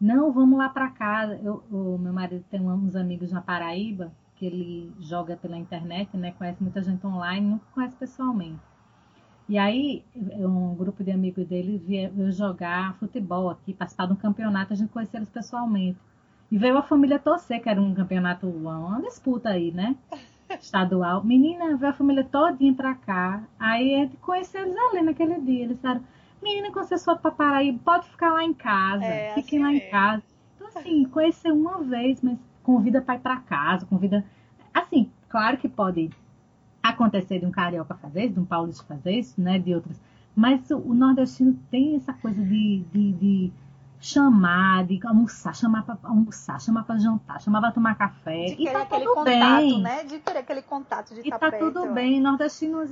Não, 0.00 0.32
vamos 0.32 0.58
lá 0.58 0.68
para 0.68 0.88
casa. 0.90 1.38
Eu, 1.42 1.62
o 1.70 1.98
meu 1.98 2.12
marido 2.12 2.44
tem 2.50 2.60
uns 2.60 2.96
amigos 2.96 3.30
na 3.30 3.40
Paraíba 3.40 4.12
que 4.40 4.46
ele 4.46 4.90
joga 4.98 5.36
pela 5.36 5.58
internet, 5.58 6.16
né? 6.16 6.32
Conhece 6.32 6.62
muita 6.62 6.82
gente 6.82 7.06
online, 7.06 7.46
nunca 7.46 7.66
conhece 7.74 7.94
pessoalmente. 7.96 8.58
E 9.46 9.58
aí, 9.58 10.02
um 10.16 10.74
grupo 10.74 11.04
de 11.04 11.10
amigos 11.10 11.46
dele 11.46 11.76
veio 11.76 12.32
jogar 12.32 12.94
futebol 12.94 13.50
aqui, 13.50 13.74
participar 13.74 14.06
de 14.06 14.14
um 14.14 14.16
campeonato, 14.16 14.72
a 14.72 14.76
gente 14.76 14.88
conheceu 14.88 15.18
eles 15.18 15.28
pessoalmente. 15.28 15.98
E 16.50 16.56
veio 16.56 16.78
a 16.78 16.82
família 16.82 17.18
torcer, 17.18 17.62
que 17.62 17.68
era 17.68 17.80
um 17.80 17.92
campeonato, 17.94 18.46
uma 18.48 19.02
disputa 19.02 19.50
aí, 19.50 19.70
né? 19.72 19.94
Estadual. 20.48 21.22
Menina, 21.22 21.76
veio 21.76 21.92
a 21.92 21.94
família 21.94 22.24
todinha 22.24 22.72
pra 22.72 22.94
cá. 22.94 23.42
Aí 23.58 23.94
a 23.94 23.98
gente 23.98 24.16
conheceu 24.16 24.62
eles 24.62 24.74
ali 24.74 25.02
naquele 25.02 25.38
dia. 25.40 25.64
Eles 25.64 25.76
disseram, 25.76 26.02
menina, 26.42 26.72
quando 26.72 26.88
você 26.88 26.98
for 26.98 27.18
pra 27.18 27.30
Paraíba, 27.30 27.78
pode 27.84 28.08
ficar 28.08 28.32
lá 28.32 28.42
em 28.42 28.54
casa. 28.54 29.04
É, 29.04 29.34
Fiquem 29.34 29.62
assim 29.62 29.78
lá 29.78 29.84
em 29.84 29.90
casa. 29.90 30.22
Então, 30.56 30.68
assim, 30.68 31.04
conhecer 31.04 31.52
uma 31.52 31.82
vez, 31.82 32.22
mas 32.22 32.38
convida 32.62 33.00
pra 33.00 33.16
ir 33.16 33.20
pra 33.20 33.36
casa, 33.36 33.86
convida. 33.86 34.24
Assim, 34.72 35.10
claro 35.28 35.56
que 35.56 35.68
pode 35.68 36.10
acontecer 36.82 37.38
de 37.38 37.46
um 37.46 37.50
carioca 37.50 37.94
fazer 37.94 38.24
isso, 38.24 38.34
de 38.34 38.40
um 38.40 38.44
paulista 38.44 38.84
fazer 38.84 39.12
isso, 39.12 39.40
né, 39.40 39.58
de 39.58 39.74
outros. 39.74 40.00
Mas 40.34 40.70
o 40.70 40.94
nordestino 40.94 41.58
tem 41.70 41.96
essa 41.96 42.12
coisa 42.12 42.42
de, 42.42 42.84
de, 42.92 43.12
de 43.12 43.52
chamar, 44.00 44.86
de 44.86 44.98
almoçar, 45.04 45.54
chamar 45.54 45.82
para 45.82 45.98
almoçar, 46.04 46.60
chamar 46.60 46.84
para 46.84 46.98
jantar, 46.98 47.40
chamar 47.40 47.60
para 47.60 47.72
tomar 47.72 47.94
café. 47.96 48.46
De 48.46 48.62
e 48.62 48.72
tá 48.72 48.82
aquele 48.82 49.04
tudo 49.04 49.14
contato, 49.14 49.60
bem. 49.60 49.82
né? 49.82 50.04
De 50.04 50.18
querer 50.18 50.38
aquele 50.38 50.62
contato 50.62 51.14
de 51.14 51.20
E 51.20 51.30
tá 51.30 51.50
tudo 51.50 51.92
bem. 51.92 52.20
Nordestino 52.20 52.82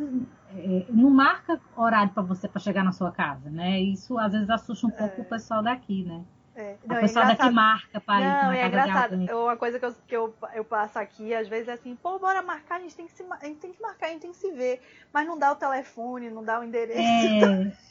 é, 0.55 0.87
não 0.91 1.11
marca 1.11 1.59
horário 1.77 2.13
para 2.13 2.23
você 2.23 2.47
para 2.47 2.61
chegar 2.61 2.85
na 2.85 2.93
sua 2.93 3.11
casa, 3.11 3.49
né? 3.49 3.81
Isso 3.81 4.19
às 4.19 4.33
vezes 4.33 4.51
assusta 4.51 4.87
um 4.87 4.91
pouco 4.91 5.21
é. 5.21 5.23
o 5.23 5.25
pessoal 5.25 5.63
daqui, 5.63 6.03
né? 6.05 6.23
É. 6.59 6.77
Não, 6.85 6.97
a 6.97 7.01
pessoa 7.01 7.25
é 7.25 7.37
daqui 7.37 7.51
marca 7.51 8.01
para 8.01 8.21
ir 8.21 8.25
Não, 8.25 8.53
é 8.53 8.67
engraçado. 8.67 9.15
Uma 9.15 9.57
coisa 9.57 9.79
que, 9.79 9.87
eu, 9.87 9.95
que 10.09 10.17
eu, 10.17 10.35
eu 10.55 10.65
passo 10.65 10.99
aqui, 10.99 11.33
às 11.33 11.47
vezes 11.47 11.69
é 11.69 11.75
assim, 11.75 11.95
pô, 11.95 12.19
bora 12.19 12.43
marcar, 12.43 12.79
a 12.79 12.81
gente, 12.81 12.97
tem 12.97 13.07
que 13.07 13.13
se, 13.13 13.25
a 13.31 13.47
gente 13.47 13.61
tem 13.61 13.73
que 13.73 13.81
marcar, 13.81 14.07
a 14.07 14.09
gente 14.11 14.23
tem 14.23 14.33
que 14.33 14.37
se 14.39 14.51
ver. 14.51 14.83
Mas 15.13 15.25
não 15.25 15.39
dá 15.39 15.53
o 15.53 15.55
telefone, 15.55 16.29
não 16.31 16.43
dá 16.43 16.59
o 16.59 16.65
endereço. 16.65 16.99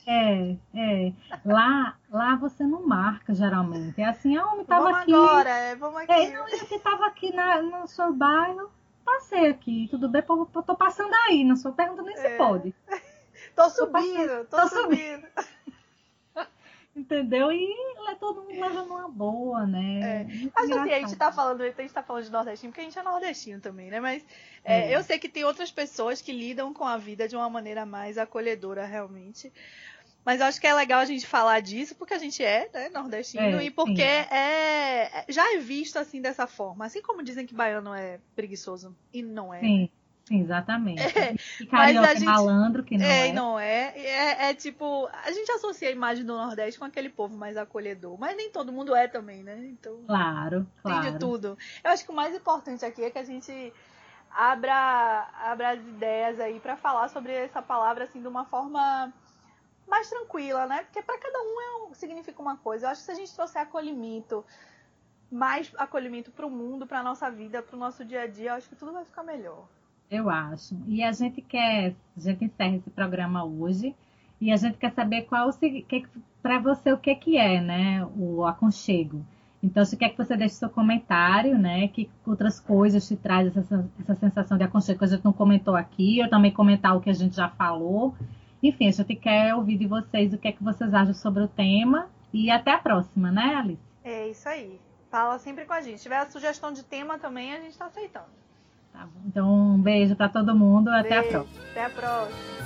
É, 0.06 0.58
é, 0.75 1.08
é. 1.08 1.13
Lá, 1.45 1.95
lá 2.12 2.36
você 2.36 2.65
não 2.65 2.86
marca, 2.86 3.34
geralmente. 3.34 4.01
É 4.01 4.06
assim, 4.06 4.36
ah, 4.36 4.45
homem 4.47 4.65
tava 4.65 4.84
vamos 4.84 4.99
aqui. 4.99 5.13
Agora, 5.13 5.49
é, 5.49 5.75
vamos 5.77 6.01
aqui. 6.01 6.12
É, 6.12 6.38
não, 6.38 6.45
você 6.49 6.80
tava 6.80 7.06
aqui 7.06 7.34
na, 7.34 7.62
no 7.62 7.88
seu 7.88 8.12
bairro, 8.12 8.69
passei 9.06 9.47
aqui, 9.47 9.88
tudo 9.89 10.10
bem, 10.10 10.21
tô, 10.21 10.45
tô 10.45 10.75
passando 10.75 11.13
aí, 11.30 11.45
não 11.45 11.56
sou 11.56 11.71
perguntando 11.71 12.10
nem 12.10 12.17
é. 12.17 12.32
se 12.32 12.38
pode. 12.38 12.75
tô 13.56 13.69
subindo, 13.69 14.43
tô, 14.49 14.58
tô 14.58 14.67
subindo. 14.67 15.25
subindo. 15.25 15.57
Entendeu? 16.97 17.51
E 17.51 17.75
todo 18.19 18.41
mundo 18.41 18.60
levando 18.60 18.88
uma 18.88 19.07
boa, 19.07 19.65
né? 19.65 20.21
É. 20.21 20.49
Mas 20.55 20.71
assim, 20.71 20.91
a 20.91 20.99
gente 20.99 21.15
tá 21.15 21.31
falando, 21.31 21.62
a 21.62 21.65
gente 21.69 21.93
tá 21.93 22.01
falando 22.01 22.23
de 22.23 22.31
nordestino 22.31 22.71
porque 22.71 22.81
a 22.81 22.83
gente 22.83 22.97
é 22.97 23.03
nordestino 23.03 23.62
também, 23.62 23.89
né? 23.89 23.99
Mas 23.99 24.25
é, 24.63 24.91
é. 24.91 24.95
eu 24.95 25.03
sei 25.03 25.19
que 25.19 25.29
tem 25.29 25.43
outras 25.43 25.71
pessoas 25.71 26.21
que 26.21 26.31
lidam 26.31 26.73
com 26.73 26.83
a 26.83 26.97
vida 26.97 27.27
de 27.27 27.36
uma 27.36 27.49
maneira 27.49 27.86
mais 27.86 28.17
acolhedora, 28.17 28.86
realmente. 28.86 29.53
Mas 30.25 30.41
eu 30.41 30.47
acho 30.47 30.60
que 30.60 30.67
é 30.67 30.73
legal 30.73 30.99
a 30.99 31.05
gente 31.05 31.25
falar 31.25 31.62
disso 31.62 31.95
porque 31.95 32.13
a 32.13 32.17
gente 32.17 32.43
é 32.43 32.69
né, 32.73 32.89
nordestino 32.89 33.62
é, 33.62 33.65
e 33.65 33.71
porque 33.71 34.01
é, 34.01 34.27
é, 34.29 35.25
já 35.29 35.53
é 35.53 35.57
visto 35.57 35.97
assim 35.97 36.19
dessa 36.19 36.45
forma. 36.45 36.86
Assim 36.86 37.01
como 37.01 37.23
dizem 37.23 37.45
que 37.45 37.53
baiano 37.53 37.93
é 37.93 38.19
preguiçoso 38.36 38.93
e 39.13 39.21
não 39.21 39.53
é. 39.53 39.62
Sim. 39.62 39.89
Exatamente. 40.29 41.01
É, 41.17 41.35
e 41.59 41.65
carioca 41.65 42.15
gente, 42.15 42.25
malandro, 42.25 42.83
que 42.83 42.97
não 42.97 43.05
é. 43.05 43.27
É, 43.27 43.33
não 43.33 43.59
é. 43.59 43.93
é. 43.95 44.49
É 44.49 44.53
tipo, 44.53 45.09
a 45.23 45.31
gente 45.31 45.51
associa 45.51 45.89
a 45.89 45.91
imagem 45.91 46.25
do 46.25 46.35
Nordeste 46.35 46.79
com 46.79 46.85
aquele 46.85 47.09
povo 47.09 47.37
mais 47.37 47.57
acolhedor, 47.57 48.17
mas 48.19 48.35
nem 48.35 48.51
todo 48.51 48.71
mundo 48.71 48.95
é 48.95 49.07
também, 49.07 49.43
né? 49.43 49.57
Então. 49.65 50.03
Claro, 50.05 50.67
claro. 50.81 51.01
Tem 51.01 51.13
de 51.13 51.19
tudo. 51.19 51.57
Eu 51.83 51.91
acho 51.91 52.05
que 52.05 52.11
o 52.11 52.15
mais 52.15 52.35
importante 52.35 52.85
aqui 52.85 53.03
é 53.03 53.09
que 53.09 53.19
a 53.19 53.23
gente 53.23 53.73
abra, 54.31 55.29
abra 55.33 55.71
as 55.71 55.79
ideias 55.79 56.39
aí 56.39 56.59
para 56.59 56.77
falar 56.77 57.07
sobre 57.09 57.33
essa 57.33 57.61
palavra 57.61 58.03
assim 58.03 58.21
de 58.21 58.27
uma 58.27 58.45
forma 58.45 59.11
mais 59.87 60.09
tranquila, 60.09 60.65
né? 60.67 60.83
Porque 60.83 61.01
para 61.01 61.17
cada 61.17 61.39
um 61.39 61.89
é, 61.91 61.93
significa 61.95 62.41
uma 62.41 62.57
coisa. 62.57 62.87
Eu 62.87 62.89
acho 62.91 63.01
que 63.01 63.05
se 63.05 63.11
a 63.11 63.15
gente 63.15 63.33
trouxer 63.33 63.61
acolhimento, 63.61 64.45
mais 65.31 65.71
acolhimento 65.77 66.31
para 66.31 66.45
o 66.45 66.49
mundo, 66.49 66.85
para 66.85 67.01
nossa 67.01 67.29
vida, 67.31 67.61
para 67.61 67.75
o 67.75 67.79
nosso 67.79 68.03
dia 68.03 68.21
a 68.21 68.27
dia, 68.27 68.51
eu 68.51 68.55
acho 68.55 68.69
que 68.69 68.75
tudo 68.75 68.91
vai 68.91 69.05
ficar 69.05 69.23
melhor. 69.23 69.67
Eu 70.10 70.30
acho. 70.30 70.76
E 70.88 71.04
a 71.04 71.12
gente 71.12 71.41
quer, 71.41 71.93
a 72.15 72.20
gente 72.20 72.46
encerra 72.46 72.76
esse 72.76 72.89
programa 72.89 73.43
hoje 73.43 73.96
e 74.39 74.52
a 74.52 74.56
gente 74.56 74.78
quer 74.78 74.91
saber 74.91 75.24
qual 75.24 75.50
para 76.41 76.60
você 76.60 76.93
o 76.93 76.98
que 76.98 77.13
que 77.15 77.38
é, 77.38 77.60
né, 77.60 78.08
o 78.15 78.46
aconchego. 78.46 79.26
Então, 79.62 79.84
se 79.84 79.98
quer 79.98 80.10
que 80.10 80.17
você 80.17 80.38
deixe 80.38 80.56
seu 80.56 80.70
comentário, 80.70 81.58
né, 81.58 81.88
que 81.88 82.10
outras 82.26 82.60
coisas 82.60 83.08
te 83.08 83.15
traz 83.15 83.56
essa, 83.58 83.89
essa 84.00 84.15
sensação 84.15 84.58
de 84.58 84.63
aconchego 84.63 85.00
que 85.00 85.06
a 85.06 85.08
gente 85.08 85.26
não 85.26 85.34
comentou 85.34 85.76
aqui, 85.76 86.22
ou 86.22 86.30
também 86.30 86.52
comentar 86.52 86.96
o 86.96 87.02
que 87.02 87.10
a 87.10 87.13
gente 87.13 87.36
já 87.36 87.50
falou. 87.50 88.15
Enfim, 88.62 88.88
a 88.88 88.91
gente 88.91 89.15
quer 89.15 89.56
ouvir 89.56 89.78
de 89.78 89.88
vocês 89.88 90.32
o 90.34 90.38
que 90.38 90.48
é 90.48 90.52
que 90.52 90.63
vocês 90.63 90.93
acham 90.93 91.13
sobre 91.13 91.43
o 91.43 91.48
tema 91.48 92.08
e 92.32 92.52
até 92.52 92.72
a 92.72 92.78
próxima, 92.78 93.32
né, 93.32 93.56
Alice? 93.56 93.82
É 94.04 94.30
isso 94.30 94.48
aí. 94.48 94.80
Fala 95.10 95.39
sempre 95.39 95.65
com 95.65 95.74
a 95.74 95.82
gente. 95.82 95.98
Se 95.98 96.04
tiver 96.04 96.17
a 96.17 96.30
sugestão 96.30 96.72
de 96.72 96.84
tema 96.84 97.17
também, 97.17 97.54
a 97.54 97.60
gente 97.60 97.72
está 97.72 97.88
aceitando. 97.88 98.46
Tá 98.97 99.05
bom. 99.05 99.21
Então, 99.27 99.75
um 99.75 99.79
beijo 99.79 100.15
para 100.15 100.27
todo 100.27 100.55
mundo. 100.55 100.89
Até 100.89 101.21
beijo. 101.21 101.38
a 101.38 101.43
próxima. 101.43 101.63
Até 101.69 101.86
a 101.86 101.89
próxima. 101.89 102.57